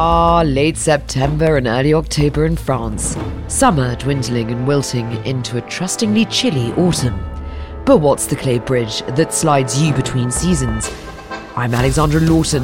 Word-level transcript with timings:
Ah, 0.00 0.42
late 0.46 0.76
September 0.76 1.56
and 1.56 1.66
early 1.66 1.92
October 1.92 2.46
in 2.46 2.54
France. 2.54 3.16
Summer 3.48 3.96
dwindling 3.96 4.52
and 4.52 4.64
wilting 4.64 5.10
into 5.26 5.56
a 5.58 5.60
trustingly 5.62 6.24
chilly 6.26 6.72
autumn. 6.74 7.18
But 7.84 7.96
what's 7.96 8.26
the 8.26 8.36
clay 8.36 8.60
bridge 8.60 9.02
that 9.16 9.34
slides 9.34 9.82
you 9.82 9.92
between 9.92 10.30
seasons? 10.30 10.88
I'm 11.56 11.74
Alexandra 11.74 12.20
Lawton, 12.20 12.62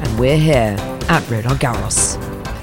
and 0.00 0.18
we're 0.18 0.38
here 0.38 0.74
at 1.10 1.30
Roland 1.30 1.60
Garros. 1.60 2.16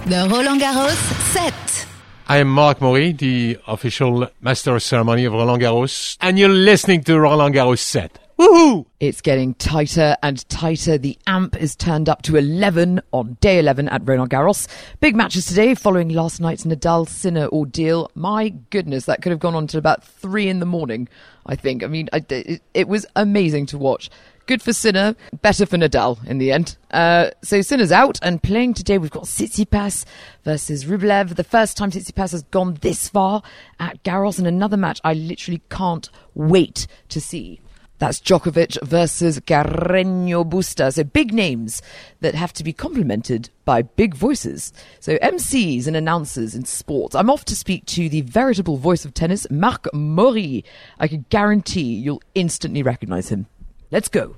The 0.06 0.28
Roland 0.28 0.62
Garros 0.62 0.98
set. 1.32 1.86
I 2.28 2.38
am 2.38 2.48
Marc 2.48 2.82
Maury, 2.82 3.12
the 3.12 3.60
official 3.68 4.32
master 4.42 4.76
of 4.76 4.82
ceremony 4.82 5.26
of 5.26 5.34
Roland 5.34 5.62
Garros, 5.62 6.18
and 6.22 6.40
you're 6.40 6.50
listening 6.50 7.04
to 7.04 7.20
Roland 7.20 7.54
Garros 7.54 7.78
set. 7.78 8.18
Woohoo! 8.38 8.86
It's 9.00 9.22
getting 9.22 9.56
tighter 9.56 10.16
and 10.22 10.48
tighter. 10.48 11.00
The 11.00 11.18
amp 11.26 11.60
is 11.60 11.76
turned 11.76 12.08
up 12.08 12.22
to 12.24 12.36
11 12.36 13.02
on 13.12 13.36
day 13.42 13.58
11 13.58 13.90
at 13.90 14.08
Roland 14.08 14.30
Garros. 14.30 14.68
Big 15.00 15.16
matches 15.16 15.48
today 15.48 15.74
following 15.74 16.10
last 16.10 16.40
night's 16.40 16.64
Nadal 16.64 17.10
Sinner 17.10 17.48
ordeal. 17.48 18.12
My 18.14 18.50
goodness, 18.70 19.06
that 19.06 19.24
could 19.24 19.32
have 19.32 19.40
gone 19.40 19.56
on 19.56 19.66
till 19.66 19.80
about 19.80 20.04
three 20.04 20.50
in 20.50 20.60
the 20.60 20.68
morning, 20.68 21.10
I 21.48 21.56
think. 21.56 21.84
I 21.84 21.88
mean, 21.88 22.10
I, 22.14 22.24
it, 22.30 22.62
it 22.76 22.88
was 22.88 23.08
amazing 23.16 23.66
to 23.68 23.80
watch. 23.80 24.12
Good 24.46 24.62
for 24.62 24.72
Sinner, 24.72 25.16
better 25.42 25.66
for 25.66 25.78
Nadal 25.78 26.24
in 26.28 26.38
the 26.38 26.52
end. 26.52 26.78
Uh, 26.92 27.32
so 27.42 27.62
Sinner's 27.64 27.92
out 27.92 28.20
and 28.22 28.42
playing 28.44 28.76
today. 28.76 29.00
We've 29.00 29.10
got 29.10 29.24
Tsitsipas 29.24 30.06
versus 30.44 30.86
Rublev. 30.86 31.36
The 31.36 31.44
first 31.44 31.76
time 31.76 31.90
Tsitsipas 31.90 32.34
has 32.34 32.44
gone 32.44 32.76
this 32.82 33.10
far 33.10 33.42
at 33.80 34.04
Garros, 34.04 34.38
and 34.38 34.46
another 34.46 34.78
match 34.78 35.02
I 35.04 35.16
literally 35.16 35.64
can't 35.70 36.08
wait 36.36 36.86
to 37.10 37.20
see. 37.20 37.62
That's 38.00 38.20
Djokovic 38.20 38.78
versus 38.84 39.40
Carreño 39.40 40.48
Busta. 40.48 40.94
So 40.94 41.04
big 41.04 41.34
names 41.34 41.82
that 42.22 42.36
have 42.36 42.54
to 42.54 42.64
be 42.64 42.72
complemented 42.72 43.50
by 43.66 43.82
big 43.82 44.14
voices. 44.14 44.72
So 45.00 45.18
MCs 45.18 45.88
and 45.88 45.96
announcers 45.96 46.54
in 46.54 46.66
sports. 46.66 47.16
I'm 47.16 47.30
off 47.30 47.46
to 47.46 47.56
speak 47.56 47.86
to 47.88 48.08
the 48.08 48.22
veritable 48.22 48.78
voice 48.78 49.04
of 49.04 49.14
tennis, 49.16 49.48
Marc 49.50 49.92
Maury. 49.94 50.64
I 51.00 51.08
can 51.08 51.26
guarantee 51.30 51.96
you'll 51.96 52.22
instantly 52.36 52.84
recognize 52.84 53.30
him. 53.30 53.48
Let's 53.90 54.10
go. 54.10 54.36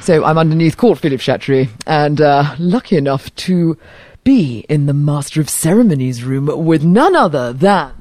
So 0.00 0.24
I'm 0.24 0.36
underneath 0.36 0.76
court, 0.76 0.98
Philippe 0.98 1.22
Chatrier, 1.22 1.68
and 1.86 2.20
uh, 2.20 2.56
lucky 2.58 2.96
enough 2.96 3.34
to 3.36 3.78
be 4.24 4.66
in 4.68 4.86
the 4.86 4.92
Master 4.92 5.40
of 5.40 5.48
Ceremonies 5.48 6.24
room 6.24 6.50
with 6.64 6.82
none 6.82 7.14
other 7.14 7.52
than 7.52 7.92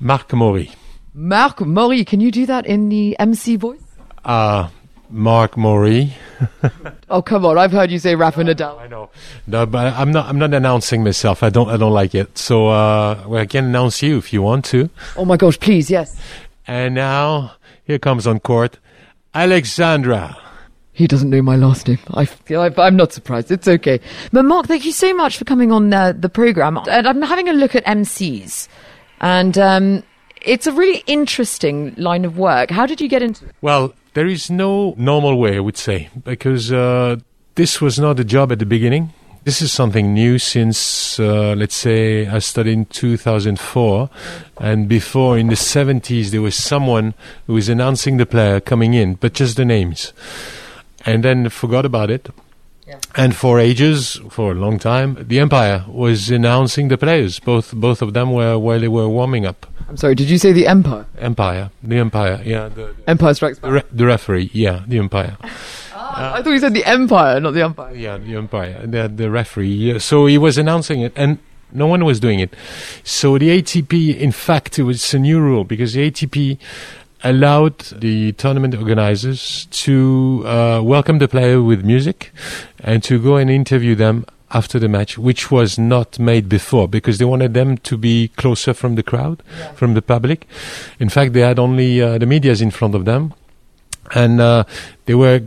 Marc 0.00 0.32
Maury. 0.32 0.72
Marc 1.14 1.60
Maury. 1.60 2.04
Can 2.04 2.20
you 2.20 2.30
do 2.30 2.46
that 2.46 2.66
in 2.66 2.88
the 2.88 3.18
MC 3.18 3.56
voice? 3.56 3.82
Uh, 4.24 4.68
Marc 5.10 5.56
Maury. 5.56 6.14
Oh 7.10 7.22
come 7.22 7.46
on! 7.46 7.56
I've 7.56 7.72
heard 7.72 7.90
you 7.90 7.98
say 7.98 8.14
Rafa 8.14 8.42
Nadal. 8.42 8.78
I 8.78 8.86
know. 8.86 9.08
No, 9.46 9.64
but 9.64 9.94
I'm 9.94 10.12
not. 10.12 10.26
I'm 10.26 10.38
not 10.38 10.52
announcing 10.52 11.02
myself. 11.02 11.42
I 11.42 11.48
don't. 11.48 11.70
I 11.70 11.78
don't 11.78 11.94
like 11.94 12.14
it. 12.14 12.36
So 12.36 12.68
uh, 12.68 13.24
well, 13.26 13.40
I 13.40 13.46
can 13.46 13.64
announce 13.64 14.02
you 14.02 14.18
if 14.18 14.30
you 14.30 14.42
want 14.42 14.66
to. 14.66 14.90
Oh 15.16 15.24
my 15.24 15.38
gosh! 15.38 15.58
Please, 15.58 15.90
yes. 15.90 16.20
And 16.66 16.94
now 16.94 17.52
here 17.84 17.98
comes 17.98 18.26
on 18.26 18.40
court, 18.40 18.78
Alexandra. 19.34 20.36
He 20.92 21.06
doesn't 21.06 21.30
know 21.30 21.40
my 21.40 21.56
last 21.56 21.88
name. 21.88 21.98
I, 22.12 22.28
I, 22.50 22.70
I'm 22.76 22.96
not 22.96 23.14
surprised. 23.14 23.50
It's 23.50 23.66
okay. 23.66 24.00
But 24.30 24.44
Mark, 24.44 24.66
thank 24.66 24.84
you 24.84 24.92
so 24.92 25.14
much 25.14 25.38
for 25.38 25.46
coming 25.46 25.72
on 25.72 25.92
uh, 25.94 26.12
the 26.12 26.28
program. 26.28 26.76
And 26.90 27.08
I'm 27.08 27.22
having 27.22 27.48
a 27.48 27.54
look 27.54 27.74
at 27.74 27.84
MCs, 27.86 28.68
and 29.22 29.56
um, 29.56 30.02
it's 30.48 30.66
a 30.66 30.72
really 30.72 31.04
interesting 31.06 31.94
line 31.96 32.24
of 32.24 32.38
work. 32.38 32.70
How 32.70 32.86
did 32.86 33.00
you 33.00 33.08
get 33.08 33.22
into 33.22 33.44
it? 33.44 33.54
Well, 33.60 33.92
there 34.14 34.26
is 34.26 34.50
no 34.50 34.94
normal 34.96 35.38
way, 35.38 35.56
I 35.56 35.60
would 35.60 35.76
say, 35.76 36.08
because 36.24 36.72
uh, 36.72 37.16
this 37.54 37.82
was 37.82 37.98
not 37.98 38.18
a 38.18 38.24
job 38.24 38.50
at 38.50 38.58
the 38.58 38.66
beginning. 38.66 39.12
This 39.44 39.60
is 39.60 39.70
something 39.72 40.14
new 40.14 40.38
since, 40.38 41.20
uh, 41.20 41.54
let's 41.56 41.76
say, 41.76 42.26
I 42.26 42.38
studied 42.38 42.72
in 42.72 42.86
2004. 42.86 44.10
And 44.60 44.88
before, 44.88 45.38
in 45.38 45.48
the 45.48 45.54
70s, 45.54 46.30
there 46.30 46.42
was 46.42 46.56
someone 46.56 47.14
who 47.46 47.54
was 47.54 47.68
announcing 47.68 48.16
the 48.16 48.26
player 48.26 48.58
coming 48.58 48.94
in, 48.94 49.14
but 49.14 49.34
just 49.34 49.56
the 49.56 49.64
names. 49.66 50.12
And 51.04 51.22
then 51.22 51.48
forgot 51.50 51.84
about 51.84 52.10
it. 52.10 52.30
And 53.16 53.34
for 53.34 53.58
ages, 53.58 54.20
for 54.30 54.52
a 54.52 54.54
long 54.54 54.78
time, 54.78 55.16
the 55.20 55.38
Empire 55.40 55.84
was 55.88 56.30
announcing 56.30 56.88
the 56.88 56.96
players. 56.98 57.40
Both 57.40 57.72
both 57.74 58.00
of 58.02 58.12
them 58.14 58.32
were 58.32 58.58
while 58.58 58.80
they 58.80 58.88
were 58.88 59.08
warming 59.08 59.44
up. 59.46 59.66
I'm 59.88 59.96
sorry. 59.96 60.14
Did 60.14 60.28
you 60.30 60.38
say 60.38 60.52
the 60.52 60.66
Empire? 60.66 61.06
Empire, 61.18 61.70
the 61.82 61.96
Empire, 61.98 62.40
yeah, 62.44 62.68
the, 62.68 62.94
Empire 63.06 63.34
Strikes 63.34 63.58
the, 63.58 63.62
Back. 63.62 63.72
re- 63.72 63.90
the 63.90 64.06
referee, 64.06 64.50
yeah, 64.52 64.82
the 64.86 64.98
Empire. 64.98 65.36
Ah, 66.10 66.34
I 66.36 66.42
thought 66.42 66.50
you 66.52 66.58
said 66.58 66.72
the 66.74 66.84
Empire, 66.84 67.38
not 67.40 67.52
the 67.54 67.62
Empire. 67.62 67.94
Yeah, 67.94 68.16
the 68.18 68.34
Empire, 68.36 68.86
the, 68.86 69.08
the 69.08 69.30
referee. 69.30 69.68
Yeah, 69.74 69.98
So 69.98 70.26
he 70.26 70.38
was 70.38 70.56
announcing 70.56 71.00
it, 71.02 71.12
and 71.16 71.38
no 71.70 71.86
one 71.86 72.04
was 72.04 72.18
doing 72.18 72.40
it. 72.40 72.54
So 73.04 73.36
the 73.36 73.50
ATP, 73.60 74.16
in 74.16 74.32
fact, 74.32 74.78
it 74.78 74.84
was 74.84 75.12
a 75.12 75.18
new 75.18 75.38
rule 75.38 75.64
because 75.64 75.92
the 75.92 76.10
ATP 76.10 76.58
allowed 77.24 77.78
the 78.00 78.32
tournament 78.32 78.74
organizers 78.74 79.66
to 79.66 80.42
uh, 80.46 80.80
welcome 80.82 81.18
the 81.18 81.28
player 81.28 81.62
with 81.62 81.84
music 81.84 82.32
and 82.80 83.02
to 83.02 83.20
go 83.20 83.36
and 83.36 83.50
interview 83.50 83.94
them 83.94 84.24
after 84.50 84.78
the 84.78 84.88
match, 84.88 85.18
which 85.18 85.50
was 85.50 85.78
not 85.78 86.18
made 86.18 86.48
before 86.48 86.88
because 86.88 87.18
they 87.18 87.24
wanted 87.24 87.54
them 87.54 87.76
to 87.78 87.98
be 87.98 88.28
closer 88.36 88.72
from 88.72 88.94
the 88.94 89.02
crowd, 89.02 89.42
from 89.74 89.94
the 89.94 90.02
public. 90.02 90.46
In 90.98 91.08
fact, 91.08 91.32
they 91.32 91.40
had 91.40 91.58
only 91.58 92.00
uh, 92.00 92.18
the 92.18 92.26
medias 92.26 92.62
in 92.62 92.70
front 92.70 92.94
of 92.94 93.04
them, 93.04 93.34
and 94.14 94.40
uh, 94.40 94.64
they 95.04 95.14
were 95.14 95.42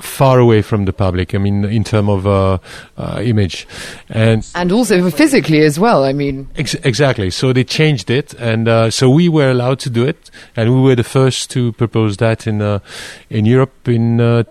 far 0.00 0.38
away 0.38 0.60
from 0.62 0.84
the 0.86 0.92
public. 0.92 1.34
I 1.34 1.38
mean, 1.38 1.64
in 1.64 1.84
terms 1.84 2.08
of 2.08 2.26
uh, 2.26 2.58
uh, 2.98 3.20
image, 3.22 3.66
and 4.08 4.44
And 4.54 4.72
also 4.72 5.10
physically 5.10 5.60
as 5.64 5.78
well. 5.78 6.04
I 6.04 6.12
mean, 6.12 6.48
Ex- 6.56 6.74
exactly. 6.84 7.30
So 7.30 7.52
they 7.52 7.64
changed 7.64 8.10
it, 8.10 8.34
and 8.34 8.68
uh, 8.68 8.90
so 8.90 9.08
we 9.08 9.28
were 9.28 9.50
allowed 9.50 9.78
to 9.80 9.90
do 9.90 10.04
it, 10.04 10.30
and 10.56 10.74
we 10.74 10.80
were 10.80 10.96
the 10.96 11.04
first 11.04 11.50
to 11.52 11.72
propose 11.72 12.16
that 12.16 12.46
in 12.46 12.60
uh, 12.60 12.78
in 13.30 13.46
Europe 13.46 13.88
in 13.88 14.20
uh, 14.20 14.42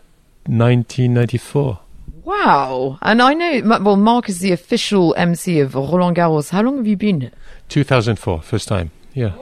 1994. 0.47 1.79
wow. 2.25 2.97
And 3.01 3.21
I 3.21 3.33
know, 3.33 3.79
well, 3.81 3.97
Mark 3.97 4.29
is 4.29 4.39
the 4.39 4.51
official 4.51 5.13
MC 5.17 5.59
of 5.59 5.75
Roland 5.75 6.17
Garros. 6.17 6.49
How 6.51 6.61
long 6.61 6.77
have 6.77 6.87
you 6.87 6.97
been 6.97 7.21
here? 7.21 7.31
2004, 7.69 8.41
first 8.41 8.67
time. 8.67 8.91
Yeah, 9.13 9.33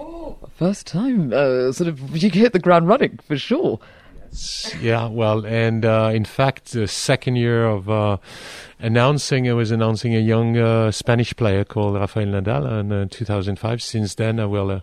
First 0.56 0.86
time, 0.86 1.34
uh, 1.34 1.72
sort 1.72 1.88
of, 1.88 2.16
you 2.16 2.30
hit 2.30 2.54
the 2.54 2.60
ground 2.60 2.88
running 2.88 3.18
for 3.28 3.36
sure. 3.36 3.80
Yeah. 4.82 5.08
Well, 5.08 5.46
and 5.46 5.86
uh, 5.86 6.12
in 6.14 6.26
fact, 6.26 6.72
the 6.72 6.88
second 6.88 7.36
year 7.36 7.66
of 7.66 7.90
uh, 7.90 8.18
announcing, 8.80 9.50
I 9.50 9.54
was 9.54 9.72
announcing 9.72 10.16
a 10.16 10.20
young 10.20 10.58
uh, 10.58 10.92
Spanish 10.92 11.36
player 11.36 11.64
called 11.64 11.96
Rafael 11.96 12.28
Nadal 12.28 12.80
in 12.80 12.92
uh, 12.92 13.08
2005. 13.10 13.82
Since 13.82 14.16
then, 14.16 14.40
I 14.40 14.46
will. 14.46 14.72
Uh, 14.72 14.80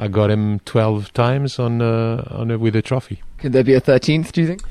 I 0.00 0.06
got 0.06 0.30
him 0.30 0.60
12 0.60 1.12
times 1.12 1.58
on 1.58 1.82
uh, 1.82 2.22
on 2.30 2.52
a, 2.52 2.58
with 2.58 2.76
a 2.76 2.82
trophy. 2.82 3.20
Could 3.38 3.52
there 3.52 3.64
be 3.64 3.74
a 3.74 3.80
13th, 3.80 4.30
do 4.32 4.42
you 4.42 4.46
think? 4.46 4.62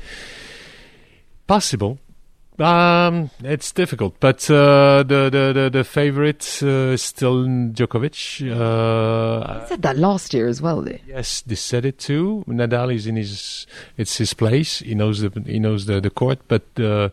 Possible. 1.46 1.98
Um, 2.60 3.30
it's 3.44 3.70
difficult, 3.72 4.16
but 4.18 4.50
uh, 4.50 5.04
the, 5.04 5.30
the 5.30 5.52
the 5.54 5.70
the 5.72 5.84
favorite 5.84 6.60
uh, 6.62 6.94
is 6.94 7.02
still 7.02 7.44
Djokovic. 7.46 8.42
Uh, 8.50 9.62
I 9.62 9.66
said 9.68 9.82
that 9.82 9.96
last 9.96 10.34
year 10.34 10.48
as 10.48 10.60
well. 10.60 10.78
Lee. 10.78 11.00
yes, 11.06 11.40
they 11.42 11.54
said 11.54 11.84
it 11.84 11.98
too. 11.98 12.44
Nadal 12.48 12.92
is 12.92 13.06
in 13.06 13.16
his 13.16 13.66
it's 13.96 14.16
his 14.18 14.34
place. 14.34 14.80
He 14.80 14.94
knows 14.94 15.20
the 15.20 15.30
he 15.46 15.58
knows 15.60 15.86
the 15.86 16.00
the 16.00 16.10
court, 16.10 16.40
but 16.48 16.62
the 16.74 17.12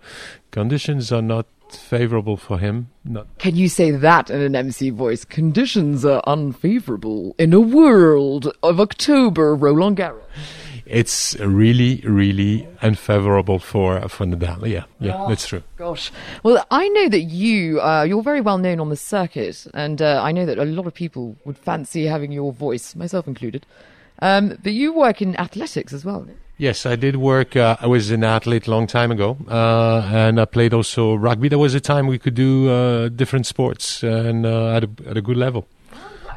conditions 0.52 1.12
are 1.12 1.22
not 1.22 1.46
favorable 1.70 2.38
for 2.38 2.58
him. 2.58 2.90
Not 3.04 3.28
Can 3.38 3.56
you 3.56 3.70
say 3.70 3.92
that 3.92 4.30
in 4.30 4.42
an 4.42 4.56
MC 4.56 4.90
voice? 4.90 5.26
Conditions 5.26 6.06
are 6.06 6.22
unfavorable 6.26 7.36
in 7.38 7.54
a 7.54 7.60
world 7.60 8.52
of 8.64 8.80
October 8.80 9.54
Roland 9.56 9.98
Garros. 9.98 10.24
It's 10.86 11.36
really 11.40 12.02
really 12.06 12.68
unfavorable 12.82 13.60
for 13.60 14.08
for 14.10 14.26
Nadal. 14.26 14.68
Yeah, 14.68 14.86
yeah, 15.00 15.26
that's 15.28 15.48
true. 15.48 15.64
Gosh. 15.78 16.12
Well, 16.44 16.66
I 16.72 16.88
know 16.90 17.10
that 17.10 17.22
you, 17.22 17.82
uh, 17.82 18.04
you're 18.04 18.24
very 18.24 18.42
well 18.42 18.58
known 18.58 18.80
on 18.80 18.90
the 18.90 18.96
circuit, 18.96 19.68
and 19.74 20.02
uh, 20.02 20.22
I 20.24 20.32
know 20.32 20.46
that 20.46 20.58
a 20.58 20.66
lot 20.66 20.88
of 20.88 20.94
people 20.94 21.36
would 21.46 21.58
fancy 21.58 22.06
having 22.06 22.32
your 22.32 22.54
voice, 22.54 22.96
myself 22.96 23.28
included. 23.28 23.66
Um, 24.20 24.58
but 24.64 24.74
you 24.74 24.94
work 24.94 25.22
in 25.22 25.36
athletics 25.36 25.92
as 25.94 26.06
well. 26.06 26.28
Yes, 26.58 26.86
I 26.86 26.96
did 26.96 27.18
work. 27.18 27.58
Uh, 27.58 27.76
I 27.82 27.88
was 27.88 28.12
an 28.12 28.24
athlete 28.24 28.68
a 28.68 28.72
long 28.72 28.88
time 28.88 29.12
ago, 29.12 29.38
uh, 29.50 30.10
and 30.14 30.40
I 30.40 30.46
played 30.46 30.74
also 30.74 31.14
rugby. 31.16 31.50
There 31.50 31.60
was 31.60 31.74
a 31.76 31.82
time 31.82 32.08
we 32.08 32.18
could 32.18 32.34
do 32.34 32.70
uh, 32.70 33.10
different 33.10 33.46
sports 33.46 34.04
and 34.04 34.46
uh, 34.46 34.70
at, 34.70 34.86
a, 34.86 34.90
at 35.06 35.18
a 35.18 35.22
good 35.22 35.36
level. 35.36 35.68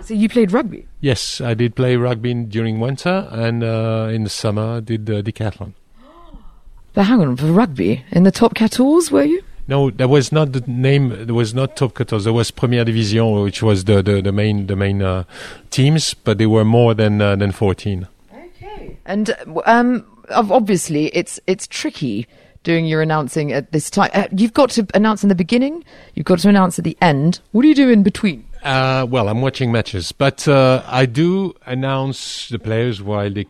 So 0.09 0.15
you 0.15 0.31
played 0.31 0.53
rugby. 0.53 0.87
Yes, 1.03 1.39
I 1.39 1.53
did 1.53 1.75
play 1.75 1.97
rugby 1.97 2.31
in, 2.31 2.49
during 2.49 2.81
winter, 2.81 3.29
and 3.31 3.63
uh, 3.63 4.09
in 4.11 4.25
the 4.25 4.31
summer 4.31 4.77
I 4.77 4.81
did 4.81 5.11
uh, 5.11 5.21
decathlon. 5.21 5.75
But 6.95 7.05
hang 7.05 7.21
on, 7.21 7.37
for 7.37 7.45
rugby 7.53 8.07
in 8.11 8.23
the 8.23 8.31
top 8.31 8.57
14, 8.57 9.03
were 9.13 9.25
you? 9.25 9.43
No, 9.67 9.91
that 9.91 10.09
was 10.09 10.33
not 10.33 10.53
the 10.53 10.65
name. 10.67 11.27
There 11.27 11.35
was 11.35 11.53
not 11.53 11.77
top 11.77 11.99
14. 11.99 12.23
There 12.23 12.33
was 12.33 12.51
Première 12.51 12.87
Division, 12.87 13.43
which 13.43 13.63
was 13.63 13.85
the 13.85 14.03
the, 14.03 14.23
the 14.23 14.33
main 14.33 14.67
the 14.67 14.77
main 14.77 15.03
uh, 15.03 15.25
teams, 15.69 16.15
but 16.15 16.39
there 16.39 16.49
were 16.49 16.65
more 16.65 16.95
than 16.95 17.21
uh, 17.21 17.37
than 17.37 17.53
14. 17.53 18.09
Okay. 18.33 18.97
And 19.05 19.37
um, 19.67 20.07
obviously, 20.31 21.09
it's 21.09 21.39
it's 21.47 21.67
tricky 21.67 22.27
doing 22.63 22.87
your 22.87 23.03
announcing 23.03 23.53
at 23.53 23.73
this 23.73 23.91
time. 23.91 24.11
Uh, 24.15 24.27
you've 24.33 24.55
got 24.55 24.71
to 24.71 24.87
announce 24.95 25.23
in 25.23 25.29
the 25.29 25.35
beginning. 25.35 25.85
You've 26.15 26.25
got 26.25 26.39
to 26.39 26.49
announce 26.49 26.79
at 26.79 26.85
the 26.85 26.97
end. 27.03 27.41
What 27.53 27.61
do 27.61 27.69
you 27.69 27.75
do 27.75 27.91
in 27.91 28.03
between? 28.03 28.48
Uh, 28.63 29.07
well, 29.09 29.29
I'm 29.29 29.41
watching 29.41 29.71
matches, 29.71 30.13
but 30.13 30.47
uh, 30.49 30.83
I 30.87 31.07
do 31.07 31.55
announce 31.65 32.49
the 32.49 32.59
players 32.59 33.01
while 33.01 33.31
they 33.31 33.47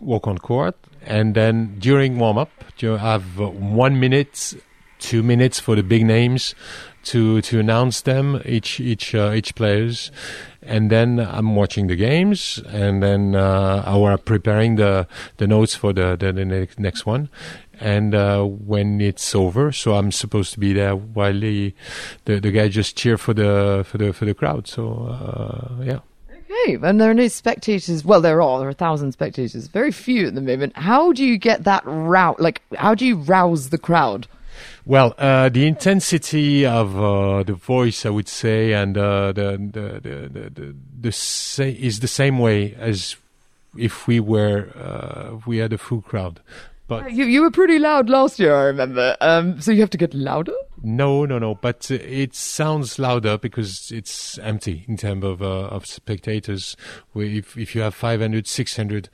walk 0.00 0.26
on 0.26 0.38
court, 0.38 0.76
and 1.02 1.34
then 1.34 1.76
during 1.78 2.18
warm 2.18 2.38
up, 2.38 2.50
you 2.78 2.96
have 2.96 3.38
one 3.38 3.98
minute, 3.98 4.54
two 4.98 5.22
minutes 5.22 5.58
for 5.58 5.74
the 5.74 5.82
big 5.82 6.06
names 6.06 6.54
to 7.04 7.40
to 7.40 7.60
announce 7.60 8.00
them 8.02 8.42
each 8.44 8.80
each 8.80 9.14
uh, 9.14 9.32
each 9.34 9.54
players, 9.54 10.10
and 10.62 10.90
then 10.90 11.18
I'm 11.20 11.54
watching 11.54 11.86
the 11.86 11.96
games, 11.96 12.60
and 12.68 13.02
then 13.02 13.34
uh, 13.34 13.82
are 13.86 14.18
preparing 14.18 14.76
the 14.76 15.06
the 15.38 15.46
notes 15.46 15.74
for 15.74 15.92
the 15.92 16.16
the, 16.16 16.32
the 16.32 16.68
next 16.78 17.06
one. 17.06 17.28
And 17.80 18.14
uh, 18.14 18.44
when 18.44 19.00
it's 19.00 19.34
over, 19.34 19.70
so 19.72 19.94
I'm 19.94 20.10
supposed 20.10 20.52
to 20.54 20.60
be 20.60 20.72
there 20.72 20.96
while 20.96 21.38
the 21.38 21.74
the, 22.24 22.40
the 22.40 22.50
guy 22.50 22.68
just 22.68 22.96
cheer 22.96 23.18
for 23.18 23.34
the 23.34 23.84
for 23.86 23.98
the 23.98 24.12
for 24.12 24.24
the 24.24 24.34
crowd. 24.34 24.66
So 24.66 25.06
uh, 25.08 25.82
yeah. 25.82 26.00
Okay, 26.30 26.78
and 26.82 27.00
there 27.00 27.10
are 27.10 27.14
no 27.14 27.28
spectators. 27.28 28.04
Well, 28.04 28.20
there 28.20 28.40
are. 28.40 28.58
There 28.58 28.68
are 28.68 28.70
a 28.70 28.74
thousand 28.74 29.12
spectators. 29.12 29.66
Very 29.66 29.92
few 29.92 30.28
at 30.28 30.34
the 30.34 30.40
moment. 30.40 30.76
How 30.76 31.12
do 31.12 31.24
you 31.24 31.38
get 31.38 31.64
that 31.64 31.82
route? 31.84 32.40
Like, 32.40 32.62
how 32.76 32.94
do 32.94 33.04
you 33.04 33.16
rouse 33.16 33.70
the 33.70 33.78
crowd? 33.78 34.26
Well, 34.86 35.14
uh, 35.18 35.48
the 35.48 35.66
intensity 35.66 36.64
of 36.64 36.96
uh, 36.96 37.42
the 37.42 37.54
voice, 37.54 38.06
I 38.06 38.10
would 38.10 38.28
say, 38.28 38.72
and 38.72 38.96
uh, 38.96 39.32
the 39.32 39.58
the 39.72 40.00
the 40.00 40.28
the, 40.28 40.50
the, 40.50 40.76
the 41.00 41.12
sa- 41.12 41.64
is 41.64 42.00
the 42.00 42.08
same 42.08 42.38
way 42.38 42.74
as 42.78 43.16
if 43.76 44.06
we 44.06 44.20
were 44.20 44.70
uh, 44.76 45.40
we 45.46 45.58
had 45.58 45.72
a 45.72 45.78
full 45.78 46.00
crowd. 46.00 46.40
But 46.88 47.12
You 47.12 47.24
you 47.24 47.42
were 47.42 47.50
pretty 47.50 47.78
loud 47.78 48.08
last 48.08 48.38
year, 48.38 48.54
I 48.54 48.64
remember. 48.64 49.16
Um, 49.20 49.60
so 49.60 49.72
you 49.72 49.80
have 49.80 49.90
to 49.90 49.98
get 49.98 50.14
louder. 50.14 50.54
no, 50.82 51.24
no, 51.24 51.38
no. 51.38 51.54
But 51.56 51.90
uh, 51.90 51.94
it 51.94 52.34
sounds 52.34 52.98
louder 52.98 53.38
because 53.38 53.90
it's 53.90 54.38
empty 54.38 54.84
in 54.86 54.96
terms 54.96 55.24
of 55.24 55.42
uh, 55.42 55.66
of 55.68 55.84
spectators. 55.86 56.76
If 57.14 57.56
if 57.56 57.74
you 57.74 57.80
have 57.80 57.94
500, 57.94 58.46
600, 58.46 59.08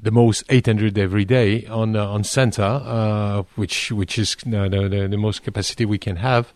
the 0.00 0.10
most 0.10 0.44
800 0.48 0.96
every 0.96 1.24
day 1.26 1.66
on 1.66 1.96
uh, 1.96 2.06
on 2.06 2.24
center, 2.24 2.62
uh, 2.62 3.42
which 3.56 3.92
which 3.92 4.18
is 4.18 4.34
uh, 4.46 4.68
the, 4.68 4.88
the 4.88 5.08
the 5.08 5.18
most 5.18 5.42
capacity 5.42 5.84
we 5.84 5.98
can 5.98 6.16
have. 6.16 6.52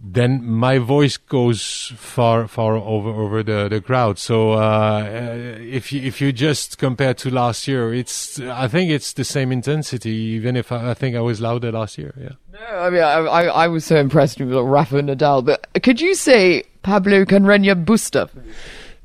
Then 0.00 0.44
my 0.46 0.78
voice 0.78 1.16
goes 1.16 1.92
far, 1.96 2.46
far 2.46 2.76
over 2.76 3.10
over 3.10 3.42
the, 3.42 3.68
the 3.68 3.80
crowd. 3.80 4.16
So 4.18 4.52
uh, 4.52 4.56
uh, 4.56 5.58
if 5.58 5.92
you 5.92 6.00
if 6.02 6.20
you 6.20 6.32
just 6.32 6.78
compare 6.78 7.14
to 7.14 7.30
last 7.30 7.66
year, 7.66 7.92
it's 7.92 8.38
I 8.38 8.68
think 8.68 8.92
it's 8.92 9.12
the 9.14 9.24
same 9.24 9.50
intensity. 9.50 10.10
Even 10.10 10.54
if 10.54 10.70
I, 10.70 10.90
I 10.90 10.94
think 10.94 11.16
I 11.16 11.20
was 11.20 11.40
louder 11.40 11.72
last 11.72 11.98
year. 11.98 12.14
Yeah. 12.16 12.36
No, 12.52 12.78
I 12.78 12.90
mean, 12.90 13.02
I, 13.02 13.18
I, 13.18 13.44
I 13.64 13.68
was 13.68 13.84
so 13.84 13.96
impressed 13.96 14.38
with 14.38 14.52
Rafa 14.52 15.02
Nadal. 15.02 15.44
But 15.44 15.66
could 15.82 16.00
you 16.00 16.14
say 16.14 16.62
Pablo 16.82 17.24
Carreño 17.24 17.84
Busta 17.84 18.30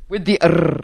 with 0.10 0.26
the 0.26 0.40
R? 0.42 0.80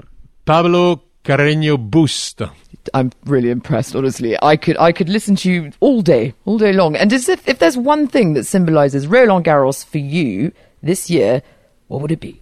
Pablo 0.46 1.04
Carreño 1.24 1.78
Busta. 1.78 2.52
I'm 2.94 3.12
really 3.26 3.50
impressed, 3.50 3.96
honestly. 3.96 4.38
I 4.42 4.56
could 4.56 4.78
I 4.78 4.92
could 4.92 5.10
listen 5.10 5.36
to 5.38 5.52
you 5.52 5.72
all 5.80 6.02
day, 6.02 6.34
all 6.46 6.58
day 6.58 6.74
long. 6.74 6.96
And 6.96 7.12
as 7.14 7.30
if 7.30 7.48
if 7.48 7.60
there's 7.60 7.78
one 7.78 8.08
thing 8.08 8.34
that 8.34 8.46
symbolizes 8.46 9.06
Roland 9.08 9.46
Garros 9.46 9.86
for 9.86 9.98
you 9.98 10.52
this 10.82 11.10
year, 11.10 11.42
what 11.88 12.02
would 12.02 12.12
it 12.12 12.20
be? 12.20 12.40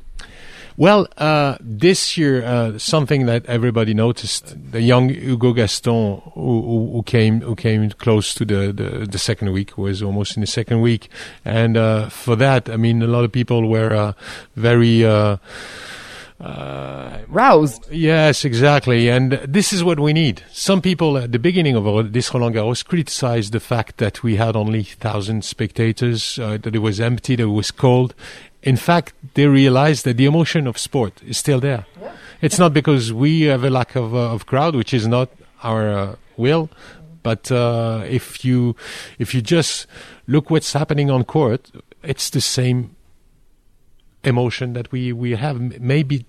Well, 0.79 1.07
uh, 1.17 1.57
this 1.59 2.17
year, 2.17 2.45
uh, 2.45 2.77
something 2.77 3.25
that 3.25 3.47
everybody 3.47 3.95
noticed: 3.95 4.55
the 4.71 4.79
young 4.79 5.09
Hugo 5.09 5.51
Gaston, 5.53 6.21
who, 6.35 6.61
who, 6.61 6.91
who 6.93 7.03
came 7.03 7.41
who 7.41 7.55
came 7.55 7.89
close 7.89 8.35
to 8.35 8.45
the, 8.45 8.71
the, 8.71 9.07
the 9.09 9.17
second 9.17 9.53
week, 9.53 9.75
was 9.75 10.03
almost 10.03 10.37
in 10.37 10.41
the 10.41 10.47
second 10.47 10.81
week, 10.81 11.09
and 11.43 11.77
uh, 11.77 12.09
for 12.09 12.35
that, 12.35 12.69
I 12.69 12.77
mean, 12.77 13.01
a 13.01 13.07
lot 13.07 13.23
of 13.23 13.31
people 13.31 13.67
were 13.67 13.91
uh, 13.91 14.13
very. 14.55 15.03
Uh, 16.39 17.17
Roused. 17.27 17.91
Yes, 17.91 18.45
exactly. 18.45 19.09
And 19.09 19.33
this 19.43 19.73
is 19.73 19.83
what 19.83 19.99
we 19.99 20.13
need. 20.13 20.43
Some 20.51 20.81
people 20.81 21.17
at 21.17 21.31
the 21.31 21.39
beginning 21.39 21.75
of 21.75 22.13
this 22.13 22.31
Roland 22.33 22.55
Garros 22.55 22.85
criticized 22.85 23.53
the 23.53 23.59
fact 23.59 23.97
that 23.97 24.21
we 24.21 24.35
had 24.35 24.55
only 24.55 24.79
1,000 24.79 25.43
spectators, 25.43 26.37
uh, 26.37 26.57
that 26.61 26.75
it 26.75 26.79
was 26.79 26.99
empty, 26.99 27.35
that 27.35 27.43
it 27.43 27.47
was 27.47 27.71
cold. 27.71 28.13
In 28.61 28.77
fact, 28.77 29.13
they 29.33 29.47
realized 29.47 30.05
that 30.05 30.17
the 30.17 30.25
emotion 30.25 30.67
of 30.67 30.77
sport 30.77 31.21
is 31.25 31.37
still 31.37 31.59
there. 31.59 31.85
It's 32.41 32.59
not 32.59 32.73
because 32.73 33.11
we 33.11 33.41
have 33.43 33.63
a 33.63 33.69
lack 33.69 33.95
of, 33.95 34.13
uh, 34.13 34.33
of 34.33 34.45
crowd, 34.45 34.75
which 34.75 34.93
is 34.93 35.07
not 35.07 35.29
our 35.63 35.89
uh, 35.89 36.15
will, 36.35 36.69
but 37.23 37.51
uh, 37.51 38.03
if 38.07 38.45
you 38.45 38.75
if 39.19 39.33
you 39.33 39.41
just 39.41 39.87
look 40.27 40.49
what's 40.49 40.73
happening 40.73 41.09
on 41.09 41.23
court, 41.23 41.71
it's 42.03 42.29
the 42.29 42.41
same 42.41 42.95
emotion 44.27 44.73
that 44.73 44.91
we 44.91 45.11
we 45.13 45.31
have 45.35 45.59
maybe 45.79 46.25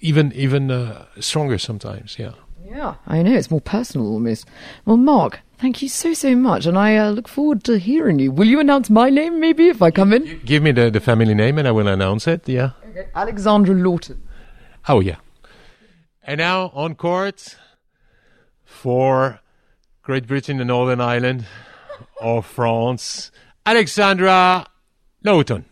even 0.00 0.32
even 0.32 0.70
uh, 0.70 1.04
stronger 1.20 1.58
sometimes 1.58 2.18
yeah 2.18 2.32
Yeah, 2.70 2.94
I 3.06 3.22
know. 3.22 3.32
It's 3.38 3.50
more 3.50 3.62
personal 3.62 4.06
almost. 4.12 4.44
Well, 4.84 4.98
Mark, 4.98 5.40
thank 5.58 5.80
you 5.82 5.88
so, 5.88 6.12
so 6.14 6.36
much. 6.36 6.66
And 6.66 6.76
I 6.76 6.98
uh, 6.98 7.10
look 7.16 7.26
forward 7.28 7.64
to 7.64 7.78
hearing 7.78 8.18
you. 8.20 8.30
Will 8.30 8.46
you 8.46 8.60
announce 8.60 8.90
my 8.90 9.08
name 9.10 9.40
maybe 9.40 9.68
if 9.68 9.80
I 9.80 9.90
come 9.90 10.12
in? 10.12 10.40
give 10.44 10.62
me 10.62 10.72
the, 10.72 10.90
the 10.90 11.00
family 11.00 11.34
name 11.34 11.56
and 11.58 11.66
i 11.66 11.72
will 11.72 11.88
announce 11.88 12.26
it 12.34 12.48
yeah 12.48 12.70
Alexandra 13.14 13.74
Lawton. 13.74 14.20
oh 14.86 15.00
yeah 15.00 15.16
and 16.22 16.38
now 16.38 16.70
on 16.74 16.94
court 16.94 17.56
for 18.64 19.40
great 20.02 20.26
britain 20.26 20.60
and 20.60 20.68
northern 20.68 21.00
ireland 21.00 21.46
or 22.20 22.42
france 22.42 23.30
alexandra 23.66 24.66
Lawton. 25.24 25.64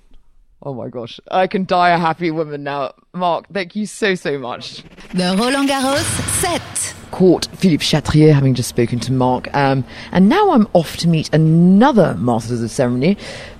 Oh 0.62 0.74
my 0.74 0.88
gosh. 0.88 1.20
I 1.30 1.46
can 1.46 1.64
die 1.64 1.90
a 1.90 1.98
happy 1.98 2.30
woman 2.30 2.64
now. 2.64 2.94
Mark, 3.12 3.46
thank 3.52 3.76
you 3.76 3.86
so, 3.86 4.14
so 4.14 4.38
much. 4.38 4.82
The 5.12 5.36
Roland 5.38 5.68
Garros 5.68 6.04
set. 6.40 6.94
Court 7.10 7.48
Philippe 7.54 7.84
Chatrier, 7.84 8.32
having 8.32 8.54
just 8.54 8.68
spoken 8.68 8.98
to 9.00 9.12
Mark. 9.12 9.54
Um, 9.54 9.84
and 10.12 10.28
now 10.28 10.50
I'm 10.50 10.66
off 10.72 10.96
to 10.98 11.08
meet 11.08 11.32
another 11.32 12.14
Masters 12.14 12.62
of 12.62 12.70
Ceremony. 12.70 13.16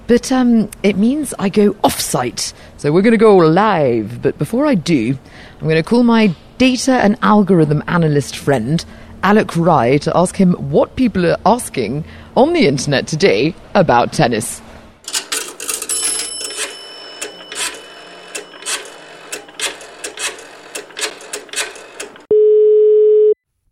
But 0.06 0.32
um, 0.32 0.70
it 0.82 0.96
means 0.96 1.34
I 1.38 1.48
go 1.48 1.76
off 1.84 2.00
site. 2.00 2.52
So 2.76 2.92
we're 2.92 3.02
going 3.02 3.12
to 3.12 3.18
go 3.18 3.36
live. 3.36 4.22
But 4.22 4.38
before 4.38 4.66
I 4.66 4.74
do, 4.74 5.18
I'm 5.60 5.68
going 5.68 5.76
to 5.76 5.82
call 5.82 6.02
my 6.02 6.34
data 6.58 6.92
and 6.92 7.18
algorithm 7.22 7.84
analyst 7.86 8.36
friend, 8.36 8.84
Alec 9.22 9.56
Rye, 9.56 9.98
to 9.98 10.16
ask 10.16 10.36
him 10.36 10.54
what 10.70 10.96
people 10.96 11.26
are 11.26 11.38
asking 11.44 12.04
on 12.36 12.52
the 12.52 12.66
internet 12.66 13.06
today 13.06 13.54
about 13.74 14.12
tennis. 14.12 14.60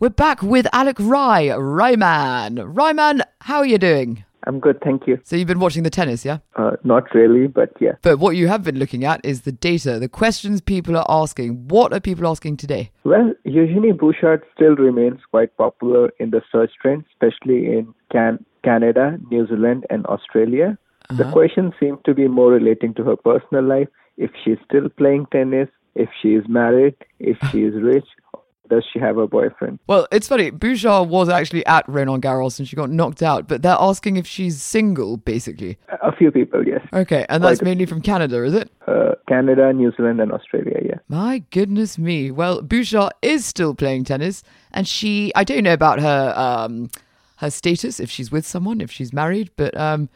We're 0.05 0.11
back 0.11 0.43
with 0.43 0.67
Alec 0.75 0.99
Rye, 1.01 1.57
Ryman. 1.57 2.57
Ryman, 2.57 3.23
how 3.41 3.61
are 3.61 3.65
you 3.65 3.79
doing? 3.79 4.23
I'm 4.47 4.61
good, 4.61 4.79
thank 4.83 5.07
you. 5.07 5.19
So 5.25 5.35
you've 5.35 5.49
been 5.49 5.61
watching 5.61 5.83
the 5.83 5.89
tennis, 5.89 6.27
yeah? 6.27 6.41
Uh, 6.57 6.73
not 6.85 7.05
really, 7.15 7.47
but 7.47 7.71
yeah. 7.81 7.93
But 8.03 8.19
what 8.19 8.37
you 8.37 8.49
have 8.49 8.63
been 8.63 8.79
looking 8.79 9.07
at 9.07 9.25
is 9.25 9.41
the 9.41 9.53
data, 9.53 9.99
the 9.99 10.11
questions 10.11 10.61
people 10.61 10.95
are 10.99 11.07
asking. 11.09 11.69
What 11.69 11.95
are 11.95 12.01
people 12.01 12.29
asking 12.29 12.59
today? 12.59 12.91
Well, 13.05 13.33
Eugenie 13.45 13.93
Bouchard 13.93 14.43
still 14.55 14.77
remains 14.77 15.21
quite 15.31 15.57
popular 15.57 16.11
in 16.21 16.33
the 16.33 16.43
search 16.53 16.73
trend, 16.83 17.07
especially 17.15 17.65
in 17.65 17.95
can- 18.13 18.45
Canada, 18.63 19.17
New 19.31 19.47
Zealand, 19.47 19.87
and 19.89 20.05
Australia. 20.05 20.77
The 21.17 21.31
questions 21.33 21.73
seem 21.81 21.97
to 22.05 22.13
be 22.13 22.29
more 22.29 22.51
relating 22.51 22.93
to 22.97 23.05
her 23.05 23.17
personal 23.17 23.65
life, 23.65 23.89
if 24.19 24.33
she's 24.45 24.59
still 24.69 24.91
playing 24.91 25.29
tennis, 25.33 25.71
if 25.95 26.11
she 26.21 26.35
is 26.35 26.45
married, 26.47 26.95
if 27.21 27.39
she 27.51 27.63
is 27.63 27.75
rich, 27.83 28.05
does 28.69 28.85
she 28.93 28.99
have 28.99 29.19
a 29.19 29.27
boyfriend? 29.27 29.79
Well, 29.87 30.07
it's 30.11 30.29
funny. 30.29 30.51
Bouchard 30.51 31.09
was 31.09 31.29
actually 31.29 31.65
at 31.67 31.89
Roland 31.89 32.23
Garros 32.23 32.59
and 32.59 32.67
she 32.67 32.77
got 32.77 32.91
knocked 32.91 33.23
out, 33.23 33.47
but 33.47 33.63
they're 33.63 33.77
asking 33.79 34.17
if 34.17 34.27
she's 34.27 34.63
single, 34.63 35.17
basically. 35.17 35.79
A 36.03 36.15
few 36.15 36.31
people, 36.31 36.67
yes. 36.67 36.81
Okay, 36.93 37.27
and 37.29 37.43
that's 37.43 37.61
Quite 37.61 37.67
mainly 37.67 37.87
from 37.87 38.01
Canada, 38.01 38.43
is 38.45 38.55
it? 38.55 38.71
Uh, 38.87 39.15
Canada, 39.29 39.73
New 39.73 39.93
Zealand, 39.97 40.21
and 40.21 40.33
Australia, 40.33 40.79
yeah. 40.85 40.99
My 41.09 41.43
goodness 41.51 41.99
me. 41.99 42.31
Well, 42.31 42.63
Bouchard 42.63 43.13
is 43.23 43.45
still 43.45 43.75
playing 43.75 44.05
tennis, 44.05 44.43
and 44.73 44.89
she, 44.89 45.33
I 45.35 45.45
don't 45.45 45.65
know 45.65 45.73
about 45.73 46.01
her, 46.01 46.33
um, 46.37 46.91
her 47.37 47.51
status, 47.51 48.01
if 48.01 48.11
she's 48.11 48.31
with 48.31 48.47
someone, 48.47 48.81
if 48.81 48.91
she's 48.91 49.13
married, 49.13 49.51
but 49.57 49.77
um, 49.77 50.09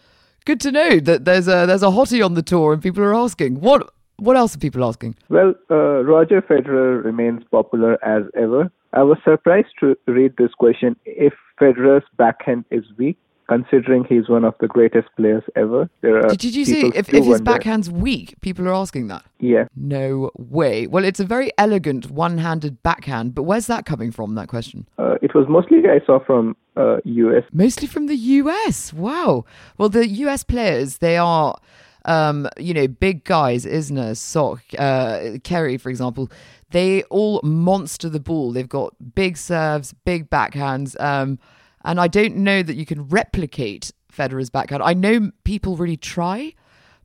good 0.45 0.61
to 0.61 0.73
know 0.73 0.99
that 1.01 1.25
there's 1.27 1.49
a 1.49 1.67
there's 1.67 1.83
a 1.83 1.87
hottie 1.87 2.25
on 2.25 2.35
the 2.35 2.43
tour, 2.43 2.73
and 2.73 2.83
people 2.83 3.03
are 3.03 3.15
asking 3.15 3.61
what 3.61 3.93
what 4.19 4.37
else 4.37 4.55
are 4.55 4.59
people 4.59 4.85
asking? 4.85 5.17
Well, 5.29 5.55
uh, 5.71 6.03
Roger 6.05 6.43
Federer 6.43 7.03
remains 7.05 7.43
popular 7.51 7.93
as 8.05 8.25
ever. 8.37 8.71
I 8.93 9.03
was 9.03 9.19
surprised 9.25 9.69
to 9.81 9.97
read 10.07 10.35
this 10.39 10.53
question 10.59 10.97
if 11.05 11.33
Federer's 11.61 12.05
backhand 12.17 12.65
is 12.71 12.85
weak. 12.97 13.19
considering 13.49 14.05
he's 14.05 14.29
one 14.29 14.45
of 14.45 14.55
the 14.61 14.69
greatest 14.69 15.09
players 15.17 15.43
ever. 15.57 15.89
There 16.03 16.19
are 16.19 16.29
Did, 16.29 16.39
did 16.41 16.55
you 16.55 16.65
see 16.67 16.87
if, 16.95 17.13
if 17.13 17.25
his 17.25 17.41
backhand's 17.41 17.91
weak? 17.91 18.35
People 18.43 18.69
are 18.69 18.75
asking 18.75 19.09
that. 19.09 19.25
Yeah, 19.41 19.65
No 19.75 20.31
way. 20.37 20.87
Well, 20.87 21.03
it's 21.03 21.19
a 21.19 21.25
very 21.25 21.51
elegant 21.57 22.11
one-handed 22.11 22.83
backhand, 22.83 23.35
but 23.35 23.45
where's 23.45 23.67
that 23.67 23.87
coming 23.87 24.11
from? 24.13 24.35
That 24.35 24.49
question. 24.49 24.87
uh, 24.99 25.15
it 25.23 25.35
was 25.35 25.47
mostly 25.49 25.79
I 25.89 26.05
saw 26.05 26.23
from 26.23 26.57
uh, 26.77 26.99
US. 27.05 27.45
Mostly 27.53 27.89
from 27.89 28.07
the 28.07 28.17
US. 28.17 28.93
Wow. 28.93 29.45
Well, 29.79 29.89
the 29.89 30.07
US 30.07 30.45
players, 30.45 30.99
they 30.99 31.17
are, 31.17 31.57
um, 32.05 32.49
you 32.59 32.75
know, 32.75 32.89
big 32.89 33.25
guys, 33.25 33.65
Isner, 33.65 34.17
Sock, 34.17 34.63
uh, 34.79 35.39
Querrey, 35.45 35.81
for 35.81 35.91
example. 35.91 36.31
They 36.71 37.03
all 37.05 37.41
monster 37.43 38.09
the 38.09 38.21
ball. 38.21 38.53
They've 38.53 38.69
got 38.69 38.95
big 39.15 39.37
serves, 39.37 39.95
big 40.05 40.29
backhands. 40.29 41.01
Um, 41.01 41.39
and 41.85 42.01
I 42.01 42.09
don't 42.09 42.37
know 42.37 42.63
that 42.63 42.75
you 42.75 42.85
can 42.85 43.09
replicate 43.09 43.93
Federer's 44.13 44.51
backhand. 44.51 44.83
I 44.83 44.95
know 44.95 45.31
people 45.45 45.77
really 45.77 45.97
try, 45.97 46.55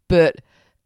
but 0.08 0.38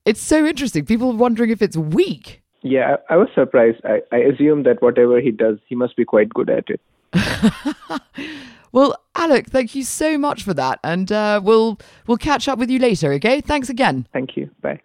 it's 0.05 0.21
so 0.21 0.45
interesting. 0.45 0.85
People 0.85 1.11
are 1.11 1.15
wondering 1.15 1.49
if 1.49 1.61
it's 1.61 1.77
weak. 1.77 2.41
Yeah, 2.61 2.97
I, 3.09 3.13
I 3.13 3.17
was 3.17 3.29
surprised. 3.33 3.79
I, 3.85 4.01
I 4.11 4.17
assume 4.17 4.63
that 4.63 4.81
whatever 4.81 5.21
he 5.21 5.31
does, 5.31 5.57
he 5.67 5.75
must 5.75 5.95
be 5.95 6.05
quite 6.05 6.29
good 6.29 6.49
at 6.49 6.65
it. 6.69 6.81
Well, 8.77 8.95
Alec, 9.15 9.47
thank 9.47 9.73
you 9.73 9.83
so 9.83 10.19
much 10.19 10.43
for 10.43 10.53
that, 10.53 10.79
and 10.83 11.11
uh, 11.11 11.41
we'll 11.43 11.79
we'll 12.05 12.19
catch 12.19 12.47
up 12.47 12.59
with 12.59 12.69
you 12.69 12.77
later. 12.77 13.11
Okay, 13.13 13.41
thanks 13.41 13.69
again. 13.69 14.07
Thank 14.13 14.37
you. 14.37 14.51
Bye. 14.61 14.81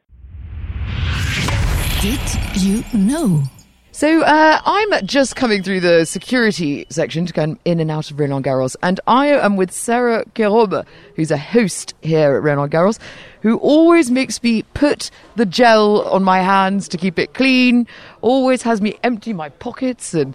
Did 2.00 2.18
you 2.54 2.82
know? 2.94 3.42
So 3.90 4.22
uh, 4.22 4.62
I'm 4.64 5.06
just 5.06 5.36
coming 5.36 5.62
through 5.62 5.80
the 5.80 6.06
security 6.06 6.86
section 6.88 7.26
to 7.26 7.34
go 7.34 7.58
in 7.66 7.80
and 7.80 7.90
out 7.90 8.10
of 8.10 8.18
Roland 8.18 8.46
Garros, 8.46 8.76
and 8.82 8.98
I 9.06 9.26
am 9.26 9.56
with 9.56 9.70
Sarah 9.70 10.24
Kerobe, 10.34 10.86
who's 11.14 11.30
a 11.30 11.36
host 11.36 11.92
here 12.00 12.36
at 12.36 12.42
Roland 12.42 12.72
Garros, 12.72 12.98
who 13.42 13.58
always 13.58 14.10
makes 14.10 14.42
me 14.42 14.62
put 14.72 15.10
the 15.36 15.44
gel 15.44 16.08
on 16.08 16.24
my 16.24 16.40
hands 16.40 16.88
to 16.88 16.96
keep 16.96 17.18
it 17.18 17.34
clean, 17.34 17.86
always 18.22 18.62
has 18.62 18.80
me 18.80 18.98
empty 19.04 19.34
my 19.34 19.50
pockets, 19.50 20.14
and 20.14 20.34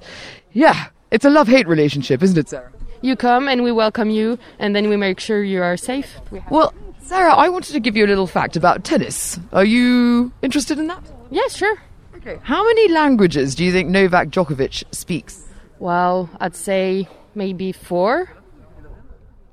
yeah, 0.54 0.90
it's 1.10 1.26
a 1.26 1.32
love-hate 1.32 1.68
relationship, 1.68 2.22
isn't 2.22 2.38
it, 2.38 2.50
Sarah? 2.50 2.72
You 3.02 3.16
come 3.16 3.48
and 3.48 3.64
we 3.64 3.72
welcome 3.72 4.10
you, 4.10 4.38
and 4.60 4.76
then 4.76 4.90
we 4.90 4.98
make 4.98 5.20
sure 5.20 5.44
you 5.44 5.62
are 5.62 5.78
safe. 5.78 6.20
We 6.32 6.42
Well, 6.50 6.74
Sarah, 7.02 7.34
I 7.34 7.50
wanted 7.50 7.74
to 7.74 7.80
give 7.80 7.96
you 7.96 8.06
a 8.06 8.08
little 8.10 8.28
fact 8.28 8.56
about 8.56 8.84
tennis. 8.84 9.40
Are 9.54 9.64
you 9.66 10.32
interested 10.42 10.80
in 10.80 10.88
that? 10.88 11.04
yeah, 11.30 11.48
sure. 11.50 11.76
Okay. 12.16 12.40
How 12.44 12.64
many 12.66 12.92
languages 12.92 13.56
do 13.56 13.64
you 13.64 13.72
think 13.72 13.90
Novak 13.90 14.30
Djokovic 14.30 14.84
speaks? 14.94 15.48
Well, 15.80 16.30
I'd 16.40 16.56
say 16.56 17.08
maybe 17.36 17.72
four. 17.72 18.30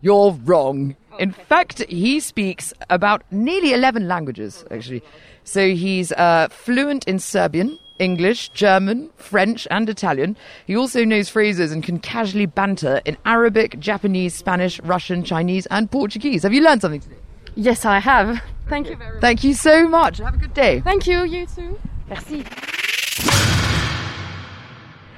You're 0.00 0.32
wrong. 0.44 0.96
In 1.18 1.30
fact, 1.32 1.84
he 1.88 2.18
speaks 2.20 2.72
about 2.90 3.22
nearly 3.30 3.72
11 3.72 4.08
languages, 4.08 4.64
actually. 4.70 5.02
So 5.44 5.68
he's 5.74 6.10
uh, 6.12 6.48
fluent 6.50 7.04
in 7.06 7.18
Serbian, 7.18 7.78
English, 7.98 8.48
German, 8.50 9.10
French, 9.16 9.66
and 9.70 9.88
Italian. 9.88 10.36
He 10.66 10.76
also 10.76 11.04
knows 11.04 11.28
phrases 11.28 11.72
and 11.72 11.82
can 11.82 11.98
casually 11.98 12.46
banter 12.46 13.00
in 13.04 13.16
Arabic, 13.24 13.78
Japanese, 13.78 14.34
Spanish, 14.34 14.80
Russian, 14.80 15.24
Chinese, 15.24 15.66
and 15.66 15.90
Portuguese. 15.90 16.42
Have 16.42 16.52
you 16.52 16.62
learned 16.62 16.82
something 16.82 17.00
today? 17.00 17.16
Yes, 17.54 17.84
I 17.84 18.00
have. 18.00 18.42
Thank 18.68 18.88
you 18.88 18.96
very 18.96 19.12
much. 19.12 19.20
Thank 19.20 19.44
you 19.44 19.54
so 19.54 19.88
much. 19.88 20.18
Have 20.18 20.34
a 20.34 20.38
good 20.38 20.54
day. 20.54 20.80
Thank 20.80 21.06
you, 21.06 21.24
you 21.24 21.46
too. 21.46 21.78
Merci. 22.08 22.44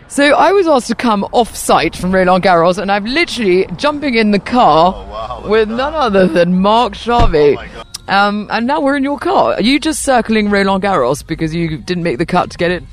So 0.09 0.35
I 0.35 0.53
was 0.53 0.69
asked 0.69 0.87
to 0.87 0.95
come 0.95 1.25
off 1.33 1.57
site 1.57 1.97
from 1.97 2.13
Roland 2.13 2.45
Garros, 2.45 2.79
and 2.79 2.93
I'm 2.93 3.05
literally 3.05 3.67
jumping 3.77 4.15
in 4.15 4.31
the 4.31 4.39
car 4.39 5.43
with 5.49 5.69
none 5.69 5.95
other 5.95 6.27
than 6.27 6.61
Marc 6.61 6.93
Chavet. 6.95 7.86
Um, 8.09 8.49
and 8.51 8.67
now 8.67 8.81
we're 8.81 8.97
in 8.97 9.03
your 9.03 9.19
car. 9.19 9.55
Are 9.55 9.63
you 9.63 9.81
just 9.81 10.03
circling 10.03 10.51
Roland 10.51 10.83
Garros 10.83 11.27
because 11.27 11.55
you 11.55 11.79
didn't 11.79 12.03
make 12.05 12.19
the 12.19 12.27
cut 12.27 12.51
to 12.51 12.59
get 12.59 12.71
it? 12.71 12.85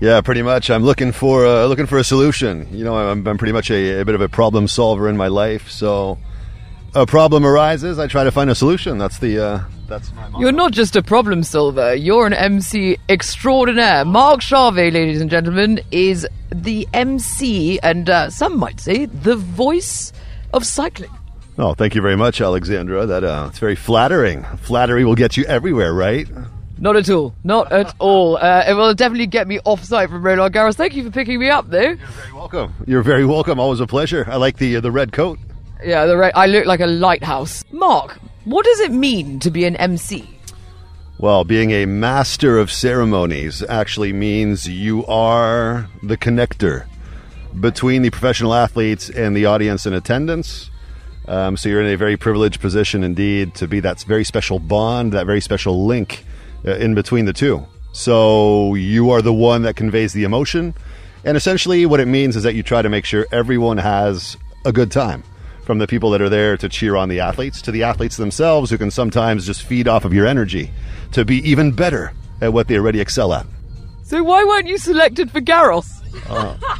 Yeah, 0.00 0.20
pretty 0.22 0.42
much. 0.42 0.70
I'm 0.70 0.82
looking 0.82 1.12
for 1.12 1.44
uh, 1.44 1.66
looking 1.66 1.86
for 1.86 1.98
a 1.98 2.04
solution. 2.04 2.66
You 2.70 2.84
know, 2.84 2.96
I'm, 2.96 3.26
I'm 3.26 3.36
pretty 3.36 3.52
much 3.52 3.70
a, 3.70 4.00
a 4.00 4.04
bit 4.04 4.14
of 4.14 4.20
a 4.20 4.28
problem 4.28 4.66
solver 4.66 5.08
in 5.08 5.16
my 5.16 5.28
life. 5.28 5.70
So, 5.70 6.18
a 6.94 7.04
problem 7.04 7.44
arises, 7.44 7.98
I 7.98 8.06
try 8.06 8.24
to 8.24 8.30
find 8.30 8.48
a 8.48 8.54
solution. 8.54 8.96
That's 8.96 9.18
the 9.18 9.44
uh, 9.44 9.64
that's 9.88 10.10
my 10.14 10.28
motto. 10.28 10.40
You're 10.40 10.52
not 10.52 10.72
just 10.72 10.96
a 10.96 11.02
problem 11.02 11.42
solver, 11.42 11.94
you're 11.94 12.26
an 12.26 12.32
MC 12.32 12.96
extraordinaire. 13.10 14.06
Marc 14.06 14.40
Chavet, 14.40 14.92
ladies 14.92 15.20
and 15.20 15.30
gentlemen, 15.30 15.80
is 15.90 16.26
the 16.50 16.88
MC 16.94 17.78
and 17.80 18.08
uh, 18.08 18.30
some 18.30 18.58
might 18.58 18.80
say 18.80 19.04
the 19.04 19.36
voice 19.36 20.14
of 20.54 20.64
cycling. 20.64 21.10
Oh, 21.60 21.74
thank 21.74 21.94
you 21.94 22.00
very 22.00 22.16
much, 22.16 22.40
Alexandra. 22.40 23.04
That 23.04 23.22
uh, 23.22 23.48
it's 23.50 23.58
very 23.58 23.76
flattering. 23.76 24.44
Flattery 24.62 25.04
will 25.04 25.14
get 25.14 25.36
you 25.36 25.44
everywhere, 25.44 25.92
right? 25.92 26.26
Not 26.78 26.96
at 26.96 27.10
all. 27.10 27.34
Not 27.44 27.70
at 27.70 27.94
all. 27.98 28.38
Uh, 28.38 28.64
it 28.66 28.72
will 28.72 28.94
definitely 28.94 29.26
get 29.26 29.46
me 29.46 29.60
off 29.66 29.84
site 29.84 30.08
from 30.08 30.22
Roland 30.22 30.54
Garros. 30.54 30.74
Thank 30.74 30.94
you 30.94 31.04
for 31.04 31.10
picking 31.10 31.38
me 31.38 31.50
up, 31.50 31.68
though. 31.68 31.80
You're 31.80 31.96
very 31.96 32.32
welcome. 32.32 32.74
You're 32.86 33.02
very 33.02 33.26
welcome. 33.26 33.60
Always 33.60 33.80
a 33.80 33.86
pleasure. 33.86 34.24
I 34.26 34.36
like 34.36 34.56
the 34.56 34.76
uh, 34.76 34.80
the 34.80 34.90
red 34.90 35.12
coat. 35.12 35.38
Yeah, 35.84 36.06
the 36.06 36.16
red. 36.16 36.32
I 36.34 36.46
look 36.46 36.64
like 36.64 36.80
a 36.80 36.86
lighthouse. 36.86 37.62
Mark, 37.72 38.18
what 38.46 38.64
does 38.64 38.80
it 38.80 38.92
mean 38.92 39.38
to 39.40 39.50
be 39.50 39.66
an 39.66 39.76
MC? 39.76 40.26
Well, 41.18 41.44
being 41.44 41.72
a 41.72 41.84
master 41.84 42.56
of 42.56 42.72
ceremonies 42.72 43.62
actually 43.64 44.14
means 44.14 44.66
you 44.66 45.04
are 45.04 45.90
the 46.02 46.16
connector 46.16 46.86
between 47.60 48.00
the 48.00 48.08
professional 48.08 48.54
athletes 48.54 49.10
and 49.10 49.36
the 49.36 49.44
audience 49.44 49.84
in 49.84 49.92
attendance. 49.92 50.69
Um, 51.30 51.56
so 51.56 51.68
you're 51.68 51.80
in 51.80 51.86
a 51.86 51.96
very 51.96 52.16
privileged 52.16 52.60
position 52.60 53.04
indeed 53.04 53.54
to 53.54 53.68
be 53.68 53.78
that 53.80 54.02
very 54.02 54.24
special 54.24 54.58
bond, 54.58 55.12
that 55.12 55.26
very 55.26 55.40
special 55.40 55.86
link 55.86 56.24
uh, 56.66 56.74
in 56.74 56.96
between 56.96 57.24
the 57.24 57.32
two. 57.32 57.64
So 57.92 58.74
you 58.74 59.10
are 59.10 59.22
the 59.22 59.32
one 59.32 59.62
that 59.62 59.76
conveys 59.76 60.12
the 60.12 60.24
emotion. 60.24 60.74
And 61.24 61.36
essentially, 61.36 61.86
what 61.86 62.00
it 62.00 62.06
means 62.06 62.34
is 62.34 62.42
that 62.42 62.54
you 62.54 62.64
try 62.64 62.82
to 62.82 62.88
make 62.88 63.04
sure 63.04 63.26
everyone 63.30 63.78
has 63.78 64.36
a 64.64 64.72
good 64.72 64.90
time. 64.90 65.22
From 65.64 65.78
the 65.78 65.86
people 65.86 66.10
that 66.10 66.20
are 66.20 66.28
there 66.28 66.56
to 66.56 66.68
cheer 66.68 66.96
on 66.96 67.08
the 67.08 67.20
athletes 67.20 67.62
to 67.62 67.70
the 67.70 67.84
athletes 67.84 68.16
themselves 68.16 68.70
who 68.70 68.78
can 68.78 68.90
sometimes 68.90 69.46
just 69.46 69.62
feed 69.62 69.86
off 69.86 70.04
of 70.04 70.12
your 70.12 70.26
energy 70.26 70.72
to 71.12 71.24
be 71.24 71.48
even 71.48 71.70
better 71.70 72.12
at 72.40 72.52
what 72.52 72.66
they 72.66 72.76
already 72.76 73.00
excel 73.00 73.32
at. 73.32 73.46
So 74.02 74.24
why 74.24 74.42
weren't 74.42 74.66
you 74.66 74.78
selected 74.78 75.30
for 75.30 75.40
Garros? 75.40 75.86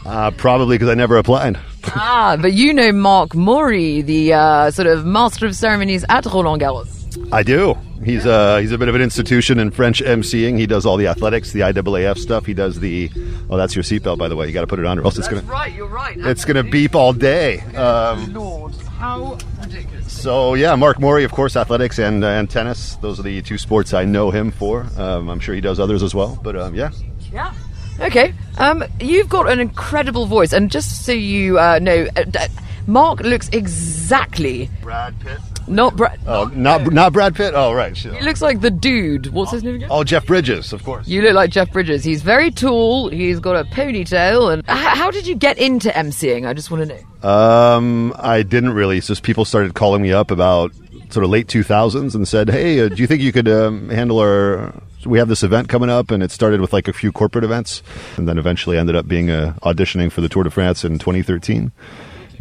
Uh, 0.04 0.32
probably 0.32 0.76
because 0.76 0.88
I 0.88 0.94
never 0.94 1.18
applied. 1.18 1.56
ah, 1.94 2.36
but 2.40 2.52
you 2.52 2.72
know 2.72 2.92
Marc 2.92 3.34
Maury, 3.34 4.02
the 4.02 4.32
uh, 4.32 4.70
sort 4.70 4.86
of 4.86 5.04
master 5.04 5.46
of 5.46 5.54
ceremonies 5.54 6.04
at 6.08 6.26
Roland 6.26 6.62
Garros. 6.62 7.32
I 7.32 7.42
do. 7.42 7.76
He's 8.04 8.24
uh 8.24 8.56
he's 8.58 8.72
a 8.72 8.78
bit 8.78 8.88
of 8.88 8.94
an 8.94 9.02
institution 9.02 9.58
in 9.58 9.70
French 9.70 10.00
emceeing. 10.02 10.58
He 10.58 10.66
does 10.66 10.86
all 10.86 10.96
the 10.96 11.08
athletics, 11.08 11.52
the 11.52 11.60
IAAF 11.60 12.16
stuff. 12.16 12.46
He 12.46 12.54
does 12.54 12.80
the 12.80 13.10
oh 13.50 13.58
that's 13.58 13.76
your 13.76 13.82
seatbelt 13.82 14.16
by 14.16 14.28
the 14.28 14.36
way. 14.36 14.46
You 14.46 14.54
got 14.54 14.62
to 14.62 14.66
put 14.66 14.78
it 14.78 14.86
on 14.86 14.98
or 14.98 15.04
else 15.04 15.18
it's 15.18 15.28
gonna 15.28 15.42
right. 15.42 15.74
You're 15.74 15.86
right. 15.86 16.16
it's 16.16 16.46
gonna 16.46 16.62
beep 16.62 16.94
all 16.94 17.12
day. 17.12 17.60
Um, 17.74 18.32
Lord, 18.32 18.74
how 18.98 19.36
ridiculous! 19.60 20.10
so 20.10 20.54
yeah, 20.54 20.74
Marc 20.76 20.98
Maury, 20.98 21.24
of 21.24 21.32
course, 21.32 21.56
athletics 21.56 21.98
and 21.98 22.24
uh, 22.24 22.28
and 22.28 22.48
tennis. 22.48 22.96
Those 22.96 23.20
are 23.20 23.22
the 23.22 23.42
two 23.42 23.58
sports 23.58 23.92
I 23.92 24.04
know 24.06 24.30
him 24.30 24.50
for. 24.50 24.86
Um, 24.96 25.28
I'm 25.28 25.40
sure 25.40 25.54
he 25.54 25.60
does 25.60 25.78
others 25.78 26.02
as 26.02 26.14
well. 26.14 26.40
But 26.42 26.56
um, 26.56 26.74
yeah, 26.74 26.92
Yeah. 27.30 27.52
Okay. 28.00 28.32
Um, 28.58 28.84
you've 29.00 29.28
got 29.28 29.50
an 29.50 29.60
incredible 29.60 30.26
voice, 30.26 30.52
and 30.52 30.70
just 30.70 31.04
so 31.04 31.12
you 31.12 31.58
uh, 31.58 31.78
know, 31.80 32.06
uh, 32.16 32.24
d- 32.24 32.38
Mark 32.86 33.20
looks 33.20 33.48
exactly 33.50 34.68
Brad 34.82 35.18
Pitt. 35.20 35.38
not 35.68 35.96
Brad. 35.96 36.18
Oh, 36.26 36.44
not 36.54 36.92
not 36.92 37.12
Brad 37.12 37.34
Pitt. 37.34 37.52
Oh 37.54 37.72
right. 37.72 37.96
He 37.96 38.08
looks 38.22 38.42
like 38.42 38.60
the 38.60 38.70
dude. 38.70 39.28
What's 39.28 39.52
his 39.52 39.62
name 39.62 39.76
again? 39.76 39.88
Oh, 39.90 40.02
Jeff 40.02 40.26
Bridges, 40.26 40.72
of 40.72 40.82
course. 40.82 41.06
You 41.06 41.22
look 41.22 41.34
like 41.34 41.50
Jeff 41.50 41.72
Bridges. 41.72 42.02
He's 42.02 42.22
very 42.22 42.50
tall. 42.50 43.08
He's 43.08 43.38
got 43.38 43.54
a 43.56 43.64
ponytail. 43.68 44.52
And 44.52 44.62
H- 44.62 44.96
how 44.96 45.10
did 45.10 45.26
you 45.26 45.34
get 45.36 45.58
into 45.58 45.90
emceeing? 45.90 46.48
I 46.48 46.54
just 46.54 46.70
want 46.70 46.88
to 46.88 46.96
know. 47.22 47.28
Um, 47.28 48.14
I 48.18 48.42
didn't 48.42 48.72
really. 48.72 48.98
It's 48.98 49.06
just 49.06 49.22
people 49.22 49.44
started 49.44 49.74
calling 49.74 50.02
me 50.02 50.12
up 50.12 50.30
about 50.30 50.72
sort 51.10 51.24
of 51.24 51.30
late 51.30 51.46
2000s 51.48 52.14
and 52.14 52.26
said, 52.26 52.48
"Hey, 52.50 52.80
uh, 52.80 52.88
do 52.88 52.96
you 52.96 53.06
think 53.06 53.20
you 53.22 53.32
could 53.32 53.48
um, 53.48 53.88
handle 53.90 54.18
our? 54.18 54.72
We 55.06 55.18
have 55.18 55.28
this 55.28 55.42
event 55.42 55.68
coming 55.68 55.90
up, 55.90 56.10
and 56.10 56.22
it 56.22 56.30
started 56.30 56.60
with 56.60 56.72
like 56.72 56.88
a 56.88 56.92
few 56.92 57.10
corporate 57.12 57.44
events, 57.44 57.82
and 58.16 58.28
then 58.28 58.38
eventually 58.38 58.76
ended 58.78 58.96
up 58.96 59.08
being 59.08 59.30
uh, 59.30 59.54
auditioning 59.62 60.12
for 60.12 60.20
the 60.20 60.28
Tour 60.28 60.44
de 60.44 60.50
France 60.50 60.84
in 60.84 60.98
2013." 60.98 61.72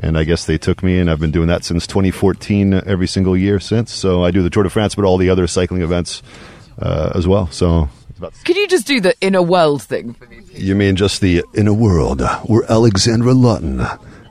And 0.02 0.18
I 0.18 0.24
guess 0.24 0.46
they 0.46 0.58
took 0.58 0.82
me, 0.82 0.98
and 0.98 1.10
I've 1.12 1.20
been 1.20 1.32
doing 1.32 1.48
that 1.48 1.66
since 1.66 1.86
2014, 1.86 2.74
uh, 2.74 2.82
every 2.86 3.08
single 3.08 3.36
year 3.36 3.60
since. 3.60 3.92
So 3.92 4.24
I 4.24 4.32
do 4.32 4.42
the 4.42 4.50
Tour 4.50 4.64
de 4.64 4.70
France, 4.70 4.96
but 4.96 5.04
all 5.04 5.18
the 5.18 5.30
other 5.30 5.46
cycling 5.46 5.82
events 5.82 6.24
uh, 6.82 7.12
as 7.16 7.28
well. 7.28 7.48
So 7.52 7.90
it's 8.10 8.18
about 8.18 8.34
Could 8.46 8.56
you 8.56 8.68
just 8.68 8.88
do 8.88 9.02
the 9.02 9.14
inner 9.20 9.42
world 9.42 9.82
thing 9.84 10.14
for 10.14 10.26
me? 10.28 10.42
you 10.54 10.74
mean 10.76 10.96
just 10.96 11.20
the 11.20 11.44
inner 11.54 11.74
world 11.74 12.22
where 12.46 12.64
Alexandra 12.72 13.34
Lawton 13.34 13.86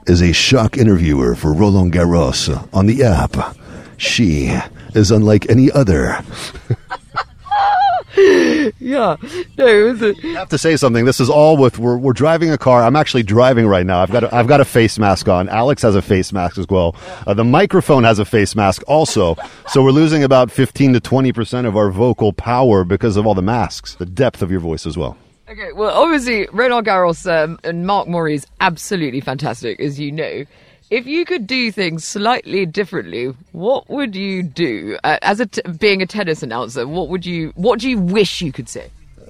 is 0.07 0.21
a 0.23 0.33
shock 0.33 0.75
interviewer 0.77 1.35
for 1.35 1.53
Roland 1.53 1.93
Garros 1.93 2.49
on 2.73 2.87
the 2.87 3.03
app? 3.03 3.55
She 3.97 4.57
is 4.95 5.11
unlike 5.11 5.49
any 5.51 5.71
other. 5.71 6.23
yeah. 8.79 9.15
No, 9.57 9.67
it 9.67 9.91
was 9.91 10.01
a, 10.01 10.15
I 10.23 10.39
have 10.39 10.49
to 10.49 10.57
say 10.57 10.75
something. 10.75 11.05
This 11.05 11.19
is 11.19 11.29
all 11.29 11.57
with 11.57 11.79
we're, 11.79 11.97
we're 11.97 12.13
driving 12.13 12.51
a 12.51 12.57
car. 12.57 12.83
I'm 12.83 12.95
actually 12.95 13.23
driving 13.23 13.67
right 13.67 13.85
now. 13.85 14.01
I've 14.01 14.11
got 14.11 14.23
a, 14.23 14.35
I've 14.35 14.47
got 14.47 14.61
a 14.61 14.65
face 14.65 14.99
mask 14.99 15.27
on. 15.29 15.47
Alex 15.49 15.81
has 15.83 15.95
a 15.95 16.01
face 16.01 16.33
mask 16.33 16.57
as 16.57 16.67
well. 16.69 16.95
Uh, 17.25 17.33
the 17.33 17.43
microphone 17.43 18.03
has 18.03 18.19
a 18.19 18.25
face 18.25 18.55
mask 18.55 18.83
also. 18.87 19.35
So 19.67 19.83
we're 19.83 19.91
losing 19.91 20.23
about 20.23 20.51
15 20.51 20.93
to 20.93 20.99
20 20.99 21.31
percent 21.31 21.67
of 21.67 21.77
our 21.77 21.89
vocal 21.89 22.33
power 22.33 22.83
because 22.83 23.15
of 23.15 23.25
all 23.25 23.35
the 23.35 23.41
masks. 23.41 23.95
The 23.95 24.05
depth 24.05 24.41
of 24.41 24.51
your 24.51 24.59
voice 24.59 24.85
as 24.85 24.97
well. 24.97 25.17
Okay, 25.49 25.71
well, 25.73 25.89
obviously, 25.89 26.47
Roland 26.51 26.85
Garros 26.85 27.25
um, 27.31 27.59
and 27.63 27.87
Marc 27.87 28.07
Maury 28.07 28.35
is 28.35 28.45
absolutely 28.59 29.19
fantastic, 29.19 29.79
as 29.79 29.99
you 29.99 30.11
know. 30.11 30.45
If 30.89 31.05
you 31.05 31.23
could 31.23 31.45
do 31.45 31.71
things 31.71 32.03
slightly 32.03 32.65
differently, 32.65 33.27
what 33.51 33.87
would 33.91 34.15
you 34.15 34.41
do? 34.41 34.97
Uh, 35.03 35.19
as 35.21 35.39
a 35.39 35.45
t- 35.45 35.61
being 35.77 36.01
a 36.01 36.07
tennis 36.07 36.41
announcer, 36.41 36.87
what 36.87 37.09
would 37.09 37.27
you? 37.27 37.51
What 37.55 37.79
do 37.79 37.87
you 37.87 37.99
wish 37.99 38.41
you 38.41 38.51
could 38.51 38.67
say? 38.67 38.89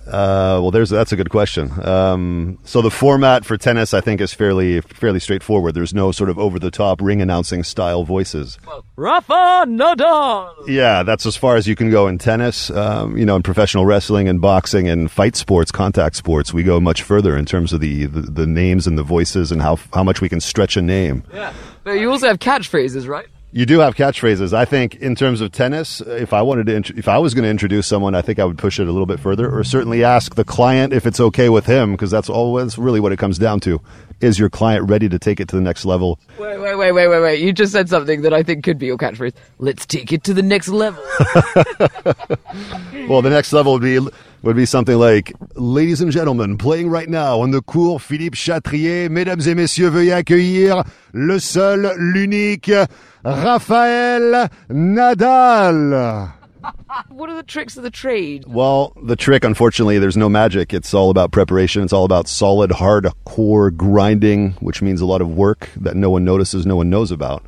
Uh, 0.09 0.59
well, 0.61 0.71
there's 0.71 0.89
that's 0.89 1.11
a 1.11 1.15
good 1.15 1.29
question. 1.29 1.71
Um, 1.87 2.59
so 2.63 2.81
the 2.81 2.91
format 2.91 3.45
for 3.45 3.57
tennis, 3.57 3.93
I 3.93 4.01
think, 4.01 4.21
is 4.21 4.33
fairly 4.33 4.81
fairly 4.81 5.19
straightforward. 5.19 5.75
There's 5.75 5.93
no 5.93 6.11
sort 6.11 6.29
of 6.29 6.39
over 6.39 6.59
the 6.59 6.71
top 6.71 7.01
ring 7.01 7.21
announcing 7.21 7.63
style 7.63 8.03
voices. 8.03 8.57
Rafa 8.95 9.65
Nadal. 9.67 10.67
Yeah, 10.67 11.03
that's 11.03 11.25
as 11.25 11.35
far 11.35 11.55
as 11.55 11.67
you 11.67 11.75
can 11.75 11.89
go 11.89 12.07
in 12.07 12.17
tennis. 12.17 12.69
Um, 12.69 13.17
you 13.17 13.25
know, 13.25 13.35
in 13.35 13.43
professional 13.43 13.85
wrestling 13.85 14.27
and 14.27 14.41
boxing 14.41 14.89
and 14.89 15.09
fight 15.11 15.35
sports, 15.35 15.71
contact 15.71 16.15
sports, 16.15 16.53
we 16.53 16.63
go 16.63 16.79
much 16.79 17.03
further 17.03 17.37
in 17.37 17.45
terms 17.45 17.71
of 17.71 17.79
the, 17.79 18.05
the, 18.07 18.21
the 18.21 18.47
names 18.47 18.87
and 18.87 18.97
the 18.97 19.03
voices 19.03 19.51
and 19.51 19.61
how 19.61 19.77
how 19.93 20.03
much 20.03 20.21
we 20.21 20.29
can 20.29 20.39
stretch 20.39 20.75
a 20.75 20.81
name. 20.81 21.23
Yeah, 21.33 21.53
but 21.83 21.91
you 21.93 22.09
also 22.09 22.27
have 22.27 22.39
catchphrases, 22.39 23.07
right? 23.07 23.27
You 23.51 23.65
do 23.65 23.79
have 23.79 23.95
catchphrases. 23.95 24.53
I 24.53 24.65
think 24.65 24.95
in 24.95 25.15
terms 25.15 25.41
of 25.41 25.51
tennis, 25.51 26.01
if 26.01 26.33
I 26.33 26.43
wanted 26.43 26.67
to, 26.67 26.75
int- 26.75 26.89
if 26.91 27.07
I 27.07 27.17
was 27.17 27.33
going 27.33 27.45
to 27.45 27.49
introduce 27.49 27.87
someone, 27.87 28.13
I 28.13 28.21
think 28.21 28.37
I 28.37 28.45
would 28.45 28.59
push 28.59 28.79
it 28.79 28.87
a 28.87 28.91
little 28.91 29.07
bit 29.07 29.19
further, 29.19 29.49
or 29.49 29.63
certainly 29.63 30.03
ask 30.03 30.35
the 30.35 30.43
client 30.43 30.93
if 30.93 31.07
it's 31.07 31.19
okay 31.19 31.49
with 31.49 31.65
him, 31.65 31.93
because 31.93 32.11
that's 32.11 32.29
always 32.29 32.77
really 32.77 32.99
what 32.99 33.11
it 33.11 33.17
comes 33.17 33.39
down 33.39 33.59
to. 33.61 33.81
Is 34.21 34.37
your 34.37 34.51
client 34.51 34.87
ready 34.87 35.09
to 35.09 35.17
take 35.17 35.39
it 35.39 35.47
to 35.47 35.55
the 35.55 35.63
next 35.63 35.83
level? 35.83 36.19
Wait, 36.37 36.59
wait, 36.59 36.75
wait, 36.75 36.91
wait, 36.91 37.07
wait, 37.07 37.21
wait. 37.21 37.39
You 37.39 37.51
just 37.51 37.71
said 37.71 37.89
something 37.89 38.21
that 38.21 38.33
I 38.33 38.43
think 38.43 38.63
could 38.63 38.77
be 38.77 38.85
your 38.85 38.97
catchphrase. 38.97 39.33
Let's 39.57 39.85
take 39.87 40.13
it 40.13 40.23
to 40.25 40.33
the 40.33 40.43
next 40.43 40.67
level. 40.67 41.03
Well, 43.07 43.23
the 43.23 43.31
next 43.31 43.51
level 43.53 43.73
would 43.73 43.81
be 43.81 43.99
would 44.41 44.55
be 44.55 44.65
something 44.65 44.97
like, 44.97 45.33
"Ladies 45.55 46.01
and 46.01 46.11
gentlemen, 46.11 46.57
playing 46.57 46.89
right 46.89 47.09
now 47.09 47.41
on 47.41 47.51
the 47.51 47.61
court 47.61 48.01
Philippe 48.01 48.35
Chatrier, 48.35 49.09
mesdames 49.09 49.47
et 49.47 49.55
messieurs, 49.55 49.91
veuillez 49.91 50.23
accueillir 50.23 50.85
le 51.13 51.39
seul, 51.39 51.91
l'unique, 51.97 52.71
Raphaël 53.23 54.49
Nadal." 54.69 56.33
what 57.09 57.29
are 57.29 57.35
the 57.35 57.43
tricks 57.43 57.77
of 57.77 57.83
the 57.83 57.89
trade? 57.89 58.45
Well, 58.47 58.93
the 59.03 59.15
trick, 59.15 59.43
unfortunately, 59.43 59.99
there's 59.99 60.17
no 60.17 60.29
magic. 60.29 60.73
It's 60.73 60.93
all 60.93 61.09
about 61.09 61.31
preparation. 61.31 61.83
It's 61.83 61.93
all 61.93 62.05
about 62.05 62.27
solid, 62.27 62.71
hard 62.71 63.07
core 63.25 63.71
grinding, 63.71 64.51
which 64.53 64.81
means 64.81 65.01
a 65.01 65.05
lot 65.05 65.21
of 65.21 65.29
work 65.29 65.69
that 65.77 65.95
no 65.95 66.09
one 66.09 66.25
notices, 66.25 66.65
no 66.65 66.75
one 66.75 66.89
knows 66.89 67.11
about. 67.11 67.43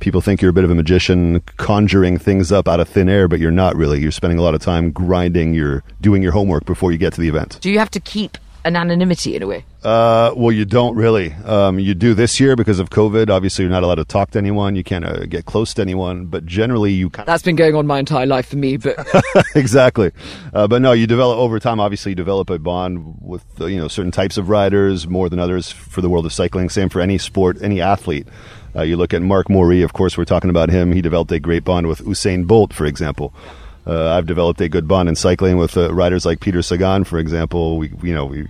People 0.00 0.20
think 0.20 0.40
you're 0.42 0.50
a 0.50 0.54
bit 0.54 0.64
of 0.64 0.70
a 0.70 0.74
magician, 0.74 1.40
conjuring 1.56 2.18
things 2.18 2.52
up 2.52 2.68
out 2.68 2.80
of 2.80 2.88
thin 2.88 3.08
air, 3.08 3.28
but 3.28 3.40
you're 3.40 3.50
not 3.50 3.76
really. 3.76 4.00
You're 4.00 4.12
spending 4.12 4.38
a 4.38 4.42
lot 4.42 4.54
of 4.54 4.60
time 4.60 4.90
grinding. 4.90 5.54
You're 5.54 5.82
doing 6.00 6.22
your 6.22 6.32
homework 6.32 6.64
before 6.64 6.92
you 6.92 6.98
get 6.98 7.12
to 7.14 7.20
the 7.20 7.28
event. 7.28 7.58
Do 7.60 7.70
you 7.70 7.78
have 7.78 7.90
to 7.92 8.00
keep 8.00 8.38
an 8.66 8.74
anonymity 8.74 9.36
in 9.36 9.42
a 9.42 9.46
way? 9.46 9.64
Uh, 9.84 10.34
well, 10.36 10.50
you 10.50 10.64
don't 10.64 10.96
really. 10.96 11.32
Um, 11.44 11.78
you 11.78 11.94
do 11.94 12.12
this 12.12 12.40
year 12.40 12.56
because 12.56 12.80
of 12.80 12.90
COVID. 12.90 13.30
Obviously, 13.30 13.62
you're 13.62 13.70
not 13.70 13.84
allowed 13.84 13.94
to 13.96 14.04
talk 14.04 14.32
to 14.32 14.38
anyone. 14.38 14.74
You 14.74 14.82
can't 14.82 15.04
uh, 15.04 15.24
get 15.26 15.44
close 15.44 15.72
to 15.74 15.82
anyone. 15.82 16.26
But 16.26 16.44
generally, 16.44 16.90
you 16.92 17.08
kind 17.08 17.20
of 17.22 17.26
That's 17.26 17.44
been 17.44 17.54
going 17.54 17.76
on 17.76 17.86
my 17.86 18.00
entire 18.00 18.26
life 18.26 18.48
for 18.48 18.56
me, 18.56 18.76
but 18.76 18.96
exactly. 19.54 20.10
Uh, 20.52 20.66
but 20.66 20.82
no, 20.82 20.90
you 20.90 21.06
develop 21.06 21.38
over 21.38 21.60
time. 21.60 21.78
Obviously, 21.78 22.10
you 22.10 22.16
develop 22.16 22.50
a 22.50 22.58
bond 22.58 23.16
with 23.20 23.44
uh, 23.60 23.66
you 23.66 23.78
know 23.78 23.86
certain 23.86 24.10
types 24.10 24.36
of 24.36 24.48
riders 24.48 25.06
more 25.06 25.28
than 25.28 25.38
others 25.38 25.70
for 25.70 26.00
the 26.00 26.08
world 26.08 26.26
of 26.26 26.32
cycling. 26.32 26.68
Same 26.68 26.88
for 26.88 27.00
any 27.00 27.16
sport, 27.16 27.58
any 27.62 27.80
athlete. 27.80 28.26
Uh, 28.76 28.82
you 28.82 28.96
look 28.96 29.14
at 29.14 29.22
Marc 29.22 29.48
Maury. 29.48 29.82
Of 29.82 29.92
course, 29.92 30.18
we're 30.18 30.24
talking 30.24 30.50
about 30.50 30.68
him. 30.68 30.92
He 30.92 31.00
developed 31.00 31.32
a 31.32 31.40
great 31.40 31.64
bond 31.64 31.86
with 31.86 32.00
Usain 32.00 32.46
Bolt, 32.46 32.74
for 32.74 32.84
example. 32.84 33.32
Uh, 33.86 34.10
I've 34.10 34.26
developed 34.26 34.60
a 34.60 34.68
good 34.68 34.86
bond 34.86 35.08
in 35.08 35.14
cycling 35.14 35.56
with 35.56 35.76
uh, 35.76 35.94
riders 35.94 36.26
like 36.26 36.40
Peter 36.40 36.60
Sagan, 36.60 37.04
for 37.04 37.18
example. 37.18 37.78
We, 37.78 37.92
you 38.02 38.14
know, 38.14 38.26
we, 38.26 38.48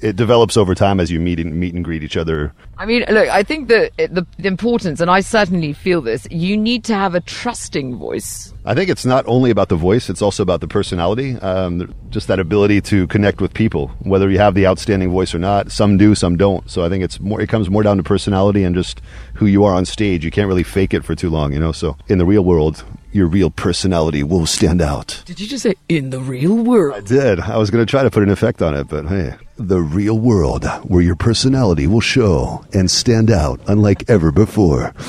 it 0.00 0.16
develops 0.16 0.56
over 0.56 0.74
time 0.74 1.00
as 1.00 1.10
you 1.10 1.20
meet 1.20 1.40
and 1.40 1.54
meet 1.54 1.74
and 1.74 1.84
greet 1.84 2.02
each 2.02 2.16
other. 2.16 2.52
I 2.76 2.86
mean, 2.86 3.04
look, 3.08 3.28
I 3.28 3.42
think 3.42 3.68
that 3.68 3.96
the, 3.96 4.26
the 4.38 4.48
importance, 4.48 5.00
and 5.00 5.10
I 5.10 5.20
certainly 5.20 5.72
feel 5.72 6.00
this, 6.00 6.26
you 6.30 6.56
need 6.56 6.84
to 6.84 6.94
have 6.94 7.14
a 7.14 7.20
trusting 7.20 7.96
voice. 7.96 8.52
I 8.64 8.74
think 8.74 8.90
it's 8.90 9.04
not 9.04 9.26
only 9.26 9.50
about 9.50 9.68
the 9.68 9.76
voice; 9.76 10.08
it's 10.08 10.22
also 10.22 10.42
about 10.42 10.60
the 10.60 10.68
personality. 10.68 11.36
Um, 11.36 11.94
just 12.10 12.28
that 12.28 12.38
ability 12.38 12.80
to 12.82 13.06
connect 13.08 13.40
with 13.40 13.52
people, 13.52 13.88
whether 14.00 14.30
you 14.30 14.38
have 14.38 14.54
the 14.54 14.66
outstanding 14.66 15.10
voice 15.10 15.34
or 15.34 15.38
not. 15.38 15.72
Some 15.72 15.96
do, 15.96 16.14
some 16.14 16.36
don't. 16.36 16.70
So 16.70 16.84
I 16.84 16.88
think 16.88 17.02
it's 17.02 17.18
more. 17.20 17.40
It 17.40 17.48
comes 17.48 17.68
more 17.68 17.82
down 17.82 17.96
to 17.96 18.02
personality 18.02 18.62
and 18.62 18.74
just 18.74 19.00
who 19.34 19.46
you 19.46 19.64
are 19.64 19.74
on 19.74 19.84
stage. 19.84 20.24
You 20.24 20.30
can't 20.30 20.48
really 20.48 20.62
fake 20.62 20.94
it 20.94 21.04
for 21.04 21.14
too 21.14 21.30
long, 21.30 21.52
you 21.52 21.60
know. 21.60 21.72
So 21.72 21.96
in 22.06 22.18
the 22.18 22.26
real 22.26 22.44
world, 22.44 22.84
your 23.12 23.26
real 23.26 23.50
personality 23.50 24.22
will 24.22 24.46
stand 24.46 24.82
out. 24.82 25.22
Did 25.24 25.40
you 25.40 25.46
just 25.46 25.62
say 25.62 25.74
in 25.88 26.10
the 26.10 26.20
real 26.20 26.56
world? 26.56 26.96
I 26.96 27.00
did. 27.00 27.40
I 27.40 27.56
was 27.56 27.70
going 27.70 27.84
to 27.84 27.90
try 27.90 28.02
to 28.02 28.10
put 28.10 28.22
an 28.22 28.30
effect 28.30 28.62
on 28.62 28.74
it, 28.74 28.88
but 28.88 29.06
hey, 29.06 29.34
the 29.56 29.80
real 29.80 30.18
world 30.18 30.66
where 30.84 31.02
your 31.02 31.16
personality 31.16 31.86
will 31.86 32.00
show 32.00 32.64
and 32.72 32.90
stand 32.90 33.30
out, 33.30 33.60
unlike 33.66 34.08
ever 34.08 34.30
before. 34.30 34.94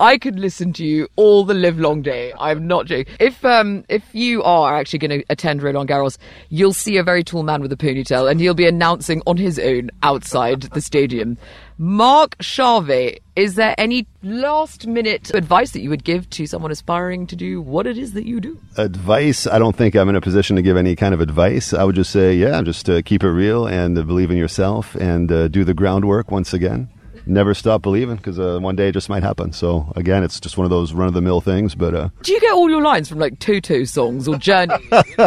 I 0.00 0.18
could 0.18 0.38
listen 0.38 0.72
to 0.74 0.84
you 0.84 1.08
all 1.14 1.44
the 1.44 1.54
live 1.54 1.78
long 1.78 2.02
day. 2.02 2.32
I'm 2.38 2.66
not 2.66 2.86
joking. 2.86 3.14
If 3.20 3.44
um 3.44 3.84
if 3.88 4.02
you 4.12 4.42
are 4.42 4.76
actually 4.76 4.98
going 4.98 5.20
to 5.20 5.24
attend 5.30 5.62
Roland 5.62 5.88
Garros, 5.88 6.18
you'll 6.48 6.72
see 6.72 6.96
a 6.96 7.04
very 7.04 7.22
tall 7.22 7.44
man 7.44 7.62
with 7.62 7.72
a 7.72 7.76
ponytail, 7.76 8.28
and 8.28 8.40
he'll 8.40 8.54
be 8.54 8.66
announcing 8.66 9.22
on 9.26 9.36
his 9.36 9.58
own 9.58 9.90
outside 10.02 10.62
the 10.62 10.80
stadium. 10.80 11.38
Marc 11.76 12.38
Chavet, 12.38 13.18
is 13.34 13.56
there 13.56 13.74
any 13.76 14.06
last 14.22 14.86
minute 14.86 15.34
advice 15.34 15.72
that 15.72 15.80
you 15.80 15.90
would 15.90 16.04
give 16.04 16.30
to 16.30 16.46
someone 16.46 16.70
aspiring 16.70 17.26
to 17.26 17.34
do 17.34 17.60
what 17.60 17.84
it 17.86 17.98
is 17.98 18.12
that 18.12 18.24
you 18.24 18.40
do? 18.40 18.60
advice? 18.76 19.46
I 19.46 19.58
don't 19.58 19.74
think 19.74 19.96
i'm 19.96 20.08
in 20.08 20.14
a 20.14 20.20
position 20.20 20.54
to 20.56 20.62
give 20.62 20.76
any 20.76 20.94
kind 20.94 21.12
of 21.14 21.20
advice. 21.20 21.74
I 21.74 21.82
would 21.82 21.96
just 21.96 22.12
say 22.12 22.34
yeah 22.34 22.62
just 22.62 22.88
uh, 22.88 23.02
keep 23.02 23.24
it 23.24 23.30
real 23.30 23.66
and 23.66 23.98
uh, 23.98 24.02
believe 24.02 24.30
in 24.30 24.36
yourself 24.36 24.94
and 24.94 25.32
uh, 25.32 25.48
do 25.48 25.64
the 25.64 25.74
groundwork 25.74 26.30
once 26.30 26.52
again 26.52 26.90
never 27.26 27.54
stop 27.54 27.82
believing 27.82 28.16
because 28.16 28.38
uh, 28.38 28.58
one 28.60 28.76
day 28.76 28.88
it 28.88 28.92
just 28.92 29.08
might 29.08 29.22
happen 29.22 29.52
so 29.52 29.90
again 29.96 30.22
it's 30.22 30.38
just 30.38 30.56
one 30.58 30.64
of 30.64 30.70
those 30.70 30.92
run-of-the-mill 30.92 31.40
things 31.40 31.74
but 31.74 31.94
uh, 31.94 32.08
Do 32.22 32.32
you 32.32 32.40
get 32.40 32.52
all 32.52 32.68
your 32.68 32.82
lines 32.82 33.08
from 33.08 33.18
like 33.18 33.38
Toto 33.38 33.84
songs 33.84 34.28
or 34.28 34.36
Journey? 34.36 34.74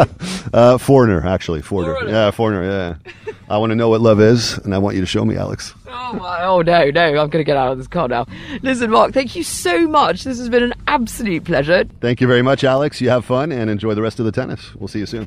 uh, 0.52 0.78
foreigner 0.78 1.26
actually 1.26 1.60
foreigner 1.62 1.94
Foreigner. 1.94 2.10
yeah 2.12 2.30
foreigner 2.30 2.64
yeah 3.04 3.12
i 3.50 3.56
want 3.58 3.70
to 3.70 3.76
know 3.76 3.88
what 3.88 4.00
love 4.00 4.20
is 4.20 4.58
and 4.58 4.74
i 4.74 4.78
want 4.78 4.94
you 4.94 5.00
to 5.00 5.06
show 5.06 5.24
me 5.24 5.36
alex 5.36 5.74
Oh, 5.90 6.12
my, 6.14 6.42
oh 6.44 6.62
no, 6.62 6.90
no, 6.90 7.04
I'm 7.08 7.14
going 7.28 7.30
to 7.32 7.44
get 7.44 7.56
out 7.56 7.72
of 7.72 7.78
this 7.78 7.86
car 7.88 8.08
now. 8.08 8.26
Listen, 8.62 8.90
Mark, 8.90 9.12
thank 9.12 9.34
you 9.36 9.42
so 9.42 9.86
much. 9.88 10.24
This 10.24 10.38
has 10.38 10.48
been 10.48 10.62
an 10.62 10.74
absolute 10.86 11.44
pleasure. 11.44 11.84
thank 12.00 12.20
you 12.20 12.26
very 12.26 12.40
much 12.42 12.64
alex 12.64 13.00
you 13.00 13.10
have 13.10 13.24
fun 13.24 13.52
and 13.52 13.68
enjoy 13.68 13.94
the 13.94 14.00
rest 14.02 14.18
of 14.18 14.24
the 14.24 14.32
tennis 14.32 14.74
we'll 14.76 14.88
see 14.88 15.00
you 15.00 15.06
soon 15.06 15.26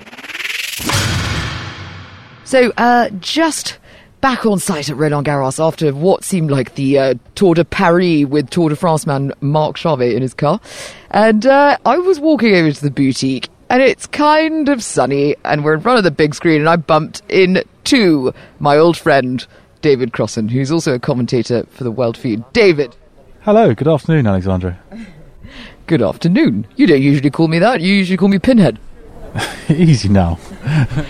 So, 2.46 2.72
uh, 2.78 3.10
just 3.20 3.78
back 4.22 4.46
on 4.46 4.60
site 4.60 4.90
at 4.90 4.96
Roland 4.96 5.26
Garros 5.26 5.60
after 5.60 5.92
what 5.94 6.24
seemed 6.24 6.52
like 6.52 6.76
the 6.76 6.98
uh, 6.98 7.14
Tour 7.36 7.56
de 7.56 7.66
Paris 7.66 8.26
with 8.26 8.50
Tour 8.50 8.70
de 8.70 8.76
France 8.76 9.06
man 9.08 9.34
Marc 9.42 9.76
Chavet 9.76 10.16
in 10.16 10.22
his 10.22 10.34
car. 10.34 10.62
And 11.10 11.46
uh, 11.46 11.78
I 11.86 11.98
was 11.98 12.20
walking 12.20 12.56
over 12.56 12.72
to 12.72 12.82
the 12.82 12.92
boutique, 12.92 13.50
and 13.70 13.82
it's 13.82 14.06
kind 14.08 14.70
of 14.70 14.84
sunny, 14.84 15.36
and 15.44 15.66
we're 15.66 15.74
in 15.74 15.82
front 15.82 15.98
of 15.98 16.04
the 16.04 16.12
big 16.12 16.36
screen, 16.36 16.62
and 16.62 16.70
I 16.70 16.76
bumped 16.76 17.24
into 17.30 18.34
my 18.60 18.78
old 18.78 18.96
friend, 18.96 19.46
David 19.82 20.14
Crossan, 20.14 20.50
who's 20.50 20.72
also 20.72 20.94
a 20.94 21.00
commentator 21.00 21.66
for 21.72 21.84
the 21.84 21.92
World 21.92 22.16
Feed. 22.16 22.44
David, 22.54 22.96
Hello, 23.42 23.74
good 23.74 23.88
afternoon, 23.88 24.28
Alexandra. 24.28 24.80
good 25.88 26.04
afternoon. 26.04 26.68
You 26.76 26.86
don't 26.86 27.02
usually 27.02 27.32
call 27.32 27.48
me 27.48 27.58
that, 27.58 27.82
you 27.82 27.92
usually 27.92 28.18
call 28.18 28.28
me 28.28 28.38
Pinhead. 28.38 28.78
Easy 29.70 30.10
now. 30.10 30.38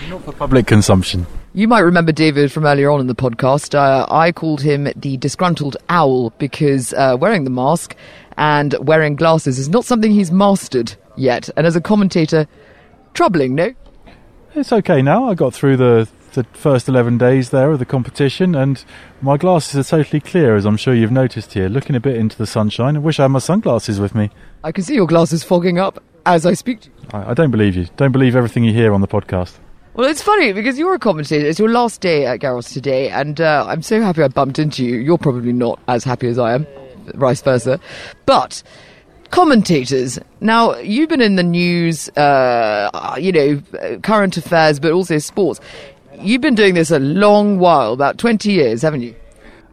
Not 0.08 0.24
for 0.24 0.32
public 0.32 0.66
consumption. 0.66 1.26
You 1.54 1.68
might 1.68 1.80
remember 1.80 2.12
David 2.12 2.50
from 2.50 2.64
earlier 2.64 2.90
on 2.90 3.00
in 3.00 3.08
the 3.08 3.14
podcast. 3.14 3.74
Uh, 3.74 4.06
I 4.10 4.32
called 4.32 4.62
him 4.62 4.88
the 4.96 5.18
disgruntled 5.18 5.76
owl 5.90 6.30
because 6.38 6.94
uh, 6.94 7.14
wearing 7.20 7.44
the 7.44 7.50
mask 7.50 7.94
and 8.38 8.74
wearing 8.80 9.16
glasses 9.16 9.58
is 9.58 9.68
not 9.68 9.84
something 9.84 10.10
he's 10.10 10.32
mastered 10.32 10.94
yet. 11.14 11.50
And 11.54 11.66
as 11.66 11.76
a 11.76 11.80
commentator, 11.82 12.48
troubling, 13.12 13.54
no? 13.54 13.74
It's 14.54 14.72
okay 14.72 15.02
now. 15.02 15.28
I 15.28 15.34
got 15.34 15.52
through 15.52 15.76
the, 15.76 16.08
the 16.32 16.44
first 16.54 16.88
11 16.88 17.18
days 17.18 17.50
there 17.50 17.70
of 17.70 17.78
the 17.78 17.84
competition, 17.84 18.54
and 18.54 18.82
my 19.20 19.36
glasses 19.36 19.76
are 19.76 19.98
totally 19.98 20.20
clear, 20.20 20.56
as 20.56 20.64
I'm 20.64 20.78
sure 20.78 20.94
you've 20.94 21.12
noticed 21.12 21.52
here. 21.52 21.68
Looking 21.68 21.96
a 21.96 22.00
bit 22.00 22.16
into 22.16 22.38
the 22.38 22.46
sunshine. 22.46 22.96
I 22.96 23.00
wish 23.00 23.20
I 23.20 23.24
had 23.24 23.30
my 23.30 23.40
sunglasses 23.40 24.00
with 24.00 24.14
me. 24.14 24.30
I 24.64 24.72
can 24.72 24.84
see 24.84 24.94
your 24.94 25.06
glasses 25.06 25.44
fogging 25.44 25.78
up 25.78 26.02
as 26.24 26.46
I 26.46 26.54
speak 26.54 26.80
to 26.80 26.88
you. 26.88 27.08
I, 27.12 27.32
I 27.32 27.34
don't 27.34 27.50
believe 27.50 27.76
you. 27.76 27.88
Don't 27.98 28.12
believe 28.12 28.34
everything 28.34 28.64
you 28.64 28.72
hear 28.72 28.94
on 28.94 29.02
the 29.02 29.08
podcast. 29.08 29.58
Well, 29.94 30.08
it's 30.08 30.22
funny 30.22 30.54
because 30.54 30.78
you're 30.78 30.94
a 30.94 30.98
commentator. 30.98 31.46
It's 31.46 31.58
your 31.58 31.68
last 31.68 32.00
day 32.00 32.24
at 32.24 32.40
Garros 32.40 32.72
today, 32.72 33.10
and 33.10 33.38
uh, 33.38 33.66
I'm 33.68 33.82
so 33.82 34.00
happy 34.00 34.22
I 34.22 34.28
bumped 34.28 34.58
into 34.58 34.82
you. 34.82 34.96
You're 34.96 35.18
probably 35.18 35.52
not 35.52 35.78
as 35.86 36.02
happy 36.02 36.28
as 36.28 36.38
I 36.38 36.54
am, 36.54 36.66
vice 37.14 37.42
versa. 37.42 37.78
But 38.24 38.62
commentators. 39.30 40.18
Now, 40.40 40.76
you've 40.76 41.10
been 41.10 41.20
in 41.20 41.36
the 41.36 41.42
news, 41.42 42.08
uh, 42.10 43.16
you 43.20 43.32
know, 43.32 43.98
current 44.02 44.34
affairs, 44.38 44.80
but 44.80 44.92
also 44.92 45.18
sports. 45.18 45.60
You've 46.18 46.40
been 46.40 46.54
doing 46.54 46.72
this 46.72 46.90
a 46.90 46.98
long 46.98 47.58
while, 47.58 47.92
about 47.92 48.16
20 48.16 48.50
years, 48.50 48.80
haven't 48.80 49.02
you? 49.02 49.14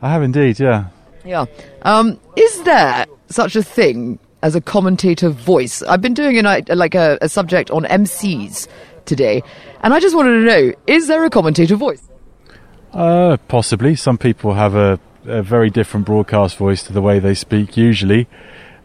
I 0.01 0.09
have 0.09 0.21
indeed, 0.21 0.59
yeah. 0.59 0.87
Yeah. 1.23 1.45
Um, 1.83 2.19
is 2.35 2.63
there 2.63 3.05
such 3.29 3.55
a 3.55 3.63
thing 3.63 4.19
as 4.43 4.53
a 4.53 4.61
commentator 4.61 5.29
voice? 5.29 5.81
I've 5.83 6.01
been 6.01 6.13
doing 6.13 6.43
a, 6.43 6.61
like 6.75 6.95
a, 6.95 7.17
a 7.21 7.29
subject 7.29 7.71
on 7.71 7.83
MCs 7.83 8.67
today, 9.05 9.43
and 9.81 9.93
I 9.93 9.99
just 9.99 10.15
wanted 10.15 10.39
to 10.39 10.45
know: 10.45 10.73
is 10.87 11.07
there 11.07 11.23
a 11.25 11.29
commentator 11.29 11.75
voice? 11.75 12.07
Uh, 12.93 13.37
possibly. 13.47 13.95
Some 13.95 14.17
people 14.17 14.53
have 14.53 14.75
a, 14.75 14.99
a 15.25 15.43
very 15.43 15.69
different 15.69 16.05
broadcast 16.05 16.57
voice 16.57 16.83
to 16.83 16.93
the 16.93 17.01
way 17.01 17.19
they 17.19 17.35
speak. 17.35 17.77
Usually, 17.77 18.27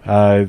uh, 0.05 0.47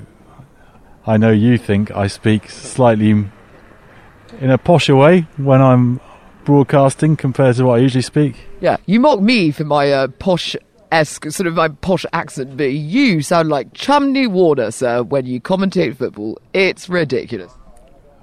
I 1.07 1.17
know 1.17 1.31
you 1.31 1.57
think 1.57 1.91
I 1.91 2.07
speak 2.07 2.49
slightly 2.49 3.09
in 3.09 4.51
a 4.51 4.57
posher 4.57 4.99
way 4.99 5.21
when 5.37 5.61
I'm 5.61 6.01
broadcasting 6.43 7.15
compared 7.15 7.55
to 7.55 7.65
what 7.65 7.75
I 7.75 7.77
usually 7.77 8.01
speak. 8.01 8.47
Yeah, 8.59 8.77
you 8.85 8.99
mock 8.99 9.21
me 9.21 9.51
for 9.51 9.63
my 9.63 9.91
uh, 9.91 10.07
posh 10.07 10.55
esque 10.91 11.31
sort 11.31 11.47
of 11.47 11.55
my 11.55 11.69
posh 11.69 12.05
accent, 12.13 12.57
but 12.57 12.71
you 12.71 13.21
sound 13.21 13.49
like 13.49 13.73
Chumney 13.73 14.27
Warner, 14.27 14.71
sir, 14.71 15.03
when 15.03 15.25
you 15.25 15.41
commentate 15.41 15.97
football. 15.97 16.39
It's 16.53 16.89
ridiculous. 16.89 17.51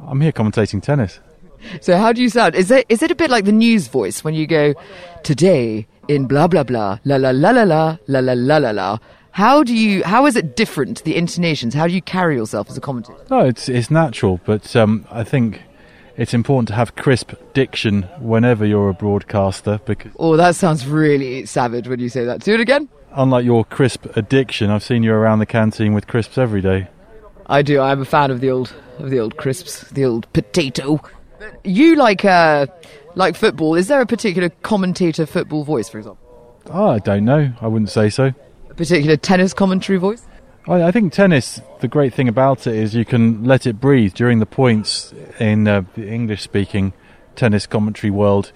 I'm 0.00 0.20
here 0.20 0.32
commentating 0.32 0.82
tennis. 0.82 1.20
So 1.80 1.96
how 1.96 2.12
do 2.12 2.22
you 2.22 2.28
sound? 2.28 2.54
Is 2.54 2.70
it 2.70 2.86
is 2.88 3.02
it 3.02 3.10
a 3.10 3.14
bit 3.14 3.30
like 3.30 3.44
the 3.44 3.52
news 3.52 3.88
voice 3.88 4.22
when 4.24 4.34
you 4.34 4.46
go 4.46 4.74
today 5.22 5.86
in 6.08 6.26
blah 6.26 6.46
blah 6.46 6.62
blah 6.64 6.98
la 7.04 7.16
la 7.16 7.30
la 7.30 7.50
la 7.50 7.62
la 7.62 7.96
la 8.06 8.20
la 8.20 8.32
la 8.34 8.56
la 8.58 8.70
la? 8.70 8.98
How 9.32 9.62
do 9.62 9.74
you? 9.74 10.02
How 10.04 10.26
is 10.26 10.36
it 10.36 10.56
different? 10.56 11.04
The 11.04 11.16
intonations. 11.16 11.72
How 11.74 11.86
do 11.86 11.94
you 11.94 12.02
carry 12.02 12.36
yourself 12.36 12.68
as 12.68 12.76
a 12.76 12.80
commentator? 12.80 13.18
No, 13.30 13.40
it's 13.40 13.68
it's 13.68 13.90
natural, 13.90 14.40
but 14.44 14.76
um, 14.76 15.06
I 15.10 15.24
think 15.24 15.62
it's 16.18 16.34
important 16.34 16.68
to 16.68 16.74
have 16.74 16.94
crisp 16.96 17.32
diction 17.54 18.02
whenever 18.20 18.66
you're 18.66 18.90
a 18.90 18.94
broadcaster 18.94 19.80
because 19.86 20.12
Oh, 20.18 20.36
that 20.36 20.54
sounds 20.54 20.86
really 20.86 21.46
savage 21.46 21.88
when 21.88 21.98
you 22.00 22.10
say 22.10 22.24
that. 22.26 22.40
Do 22.42 22.52
it 22.52 22.60
again. 22.60 22.88
unlike 23.12 23.44
your 23.46 23.64
crisp 23.64 24.04
addiction, 24.16 24.70
I've 24.70 24.82
seen 24.82 25.02
you 25.02 25.12
around 25.14 25.38
the 25.38 25.46
canteen 25.46 25.94
with 25.94 26.06
crisps 26.06 26.36
every 26.36 26.60
day. 26.60 26.88
I 27.46 27.62
do. 27.62 27.80
I'm 27.80 28.02
a 28.02 28.04
fan 28.04 28.30
of 28.30 28.40
the 28.42 28.50
old 28.50 28.74
of 28.98 29.08
the 29.08 29.18
old 29.18 29.38
crisps, 29.38 29.80
the 29.90 30.04
old 30.04 30.30
potato. 30.34 31.00
You 31.64 31.96
like 31.96 32.24
uh 32.24 32.66
like 33.14 33.36
football. 33.36 33.74
Is 33.74 33.88
there 33.88 34.00
a 34.00 34.06
particular 34.06 34.48
commentator 34.62 35.26
football 35.26 35.64
voice, 35.64 35.88
for 35.88 35.98
example? 35.98 36.60
Oh, 36.70 36.90
I 36.90 36.98
don't 36.98 37.24
know. 37.24 37.52
I 37.60 37.66
wouldn't 37.66 37.90
say 37.90 38.08
so. 38.10 38.32
A 38.70 38.74
particular 38.74 39.16
tennis 39.16 39.52
commentary 39.52 39.98
voice? 39.98 40.26
I, 40.68 40.84
I 40.84 40.90
think 40.92 41.12
tennis. 41.12 41.60
The 41.80 41.88
great 41.88 42.14
thing 42.14 42.28
about 42.28 42.66
it 42.66 42.74
is 42.74 42.94
you 42.94 43.04
can 43.04 43.44
let 43.44 43.66
it 43.66 43.80
breathe 43.80 44.14
during 44.14 44.38
the 44.38 44.46
points 44.46 45.12
in 45.40 45.66
uh, 45.66 45.82
the 45.94 46.08
English-speaking 46.08 46.92
tennis 47.34 47.66
commentary 47.66 48.10
world. 48.10 48.52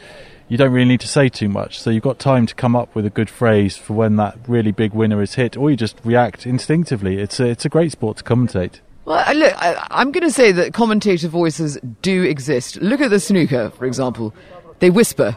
You 0.49 0.57
don't 0.57 0.72
really 0.72 0.88
need 0.88 1.01
to 1.01 1.09
say 1.09 1.29
too 1.29 1.49
much, 1.49 1.81
so 1.81 1.90
you've 1.90 2.05
got 2.05 2.20
time 2.20 2.46
to 2.46 2.55
come 2.55 2.77
up 2.77 2.94
with 2.94 3.05
a 3.05 3.11
good 3.11 3.29
phrase 3.29 3.77
for 3.77 3.94
when 3.94 4.14
that 4.16 4.38
really 4.46 4.70
big 4.70 4.92
winner 4.92 5.20
is 5.20 5.35
hit, 5.35 5.57
or 5.57 5.70
you 5.70 5.77
just 5.77 5.99
react 6.05 6.46
instinctively. 6.46 7.18
It's 7.18 7.40
a, 7.40 7.46
it's 7.46 7.64
a 7.64 7.68
great 7.68 7.90
sport 7.90 8.18
to 8.18 8.25
commentate. 8.25 8.81
Well, 9.07 9.23
I- 9.27 9.33
look, 9.33 9.55
I, 9.57 9.87
I'm 9.90 10.12
going 10.12 10.25
to 10.25 10.31
say 10.33 10.53
that 10.53 10.75
commentator 10.75 11.29
voices 11.29 11.79
do 12.03 12.23
exist. 12.25 12.77
Look 12.83 13.01
at 13.01 13.09
the 13.11 13.21
snooker, 13.21 13.71
for 13.71 13.87
example. 13.87 14.35
They 14.81 14.90
whisper. 14.90 15.37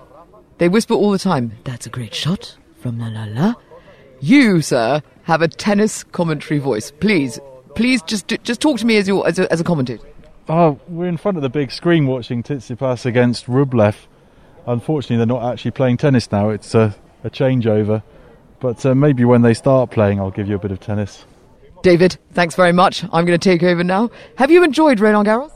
They 0.58 0.68
whisper 0.68 0.94
all 0.96 1.12
the 1.12 1.20
time. 1.20 1.54
That's 1.64 1.86
a 1.86 1.90
great 1.90 2.14
shot 2.14 2.58
from 2.82 3.00
la 3.00 3.08
la 3.08 3.26
la. 3.30 3.54
You, 4.20 4.62
sir, 4.62 5.02
have 5.24 5.42
a 5.42 5.48
tennis 5.48 6.04
commentary 6.04 6.60
voice. 6.60 6.92
Please, 6.92 7.40
please, 7.76 8.02
just 8.02 8.28
just 8.44 8.60
talk 8.60 8.78
to 8.80 8.86
me 8.86 8.98
as 8.98 9.08
your 9.08 9.26
as 9.26 9.40
a, 9.40 9.50
as 9.54 9.62
a 9.62 9.64
commentator. 9.64 10.04
Oh, 10.50 10.78
we're 10.90 11.08
in 11.08 11.16
front 11.16 11.38
of 11.38 11.44
the 11.44 11.50
big 11.50 11.72
screen 11.72 12.08
watching 12.08 12.44
Tsitsipas 12.44 13.06
against 13.06 13.46
Rublev. 13.46 13.96
Unfortunately, 14.68 15.18
they're 15.18 15.26
not 15.26 15.54
actually 15.54 15.72
playing 15.72 15.98
tennis 15.98 16.30
now. 16.32 16.50
It's 16.50 16.76
a, 16.76 16.94
a 17.24 17.30
changeover. 17.30 18.04
But 18.60 18.86
uh, 18.86 18.94
maybe 18.96 19.24
when 19.24 19.42
they 19.44 19.54
start 19.54 19.92
playing, 19.92 20.20
I'll 20.20 20.32
give 20.32 20.50
you 20.50 20.56
a 20.56 20.60
bit 20.60 20.72
of 20.72 20.80
tennis. 20.82 21.24
David, 21.82 22.18
thanks 22.34 22.56
very 22.56 22.74
much. 22.74 23.04
I'm 23.06 23.26
going 23.26 23.40
to 23.40 23.50
take 23.50 23.64
over 23.64 23.84
now. 23.84 24.10
Have 24.38 24.52
you 24.52 24.64
enjoyed 24.64 25.00
Roland 25.00 25.28
Garros? 25.28 25.52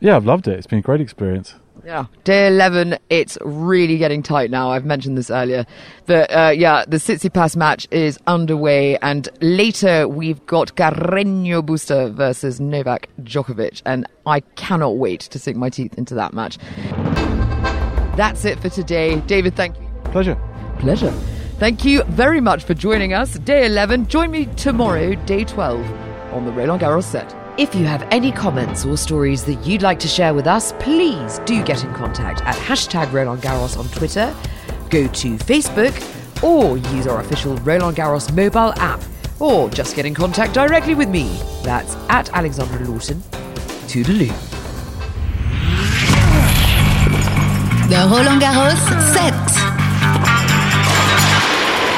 Yeah, 0.00 0.16
I've 0.16 0.26
loved 0.26 0.48
it. 0.48 0.58
It's 0.58 0.66
been 0.66 0.80
a 0.80 0.82
great 0.82 1.00
experience. 1.00 1.54
Yeah. 1.84 2.06
Day 2.24 2.46
11, 2.46 2.98
it's 3.10 3.36
really 3.42 3.98
getting 3.98 4.22
tight 4.22 4.50
now. 4.50 4.70
I've 4.70 4.86
mentioned 4.86 5.18
this 5.18 5.30
earlier. 5.30 5.66
But 6.06 6.30
uh, 6.34 6.50
yeah, 6.50 6.84
the 6.86 6.96
Tsitsipas 6.96 7.56
match 7.56 7.86
is 7.90 8.18
underway. 8.26 8.96
And 8.98 9.28
later, 9.40 10.08
we've 10.08 10.44
got 10.46 10.74
Carreño 10.76 11.62
Busta 11.62 12.12
versus 12.12 12.58
Novak 12.58 13.08
Djokovic. 13.22 13.82
And 13.84 14.06
I 14.26 14.40
cannot 14.40 14.96
wait 14.96 15.20
to 15.20 15.38
sink 15.38 15.56
my 15.56 15.68
teeth 15.68 15.94
into 15.98 16.14
that 16.14 16.32
match. 16.32 16.58
That's 18.16 18.44
it 18.44 18.60
for 18.60 18.70
today. 18.70 19.20
David, 19.20 19.54
thank 19.54 19.78
you. 19.78 19.86
Pleasure. 20.04 20.38
Pleasure. 20.78 21.12
Thank 21.58 21.84
you 21.84 22.02
very 22.04 22.40
much 22.40 22.64
for 22.64 22.74
joining 22.74 23.12
us. 23.14 23.38
Day 23.38 23.66
11. 23.66 24.08
Join 24.08 24.30
me 24.30 24.46
tomorrow, 24.56 25.14
day 25.24 25.44
12, 25.44 26.32
on 26.32 26.44
the 26.44 26.52
Roland 26.52 26.82
Garros 26.82 27.04
set. 27.04 27.34
If 27.56 27.74
you 27.76 27.84
have 27.86 28.02
any 28.10 28.32
comments 28.32 28.84
or 28.84 28.96
stories 28.96 29.44
that 29.44 29.64
you'd 29.64 29.80
like 29.80 30.00
to 30.00 30.08
share 30.08 30.34
with 30.34 30.48
us, 30.48 30.72
please 30.80 31.38
do 31.46 31.62
get 31.62 31.84
in 31.84 31.94
contact 31.94 32.42
at 32.42 32.56
hashtag 32.56 33.12
Roland 33.12 33.40
Garros 33.40 33.78
on 33.78 33.86
Twitter, 33.88 34.34
go 34.90 35.06
to 35.06 35.36
Facebook, 35.36 35.94
or 36.42 36.76
use 36.76 37.06
our 37.06 37.20
official 37.20 37.56
Roland 37.58 37.96
Garros 37.96 38.34
mobile 38.34 38.72
app, 38.80 39.00
or 39.38 39.70
just 39.70 39.94
get 39.94 40.04
in 40.04 40.14
contact 40.14 40.54
directly 40.54 40.96
with 40.96 41.08
me. 41.08 41.38
That's 41.62 41.94
at 42.08 42.30
Alexandra 42.34 42.84
Lawton. 42.84 43.20
Toodaloo. 43.86 44.32
The 47.88 48.08
Roland 48.10 48.42
Garros 48.42 49.14
set. 49.14 49.63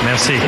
Merci. 0.06 0.38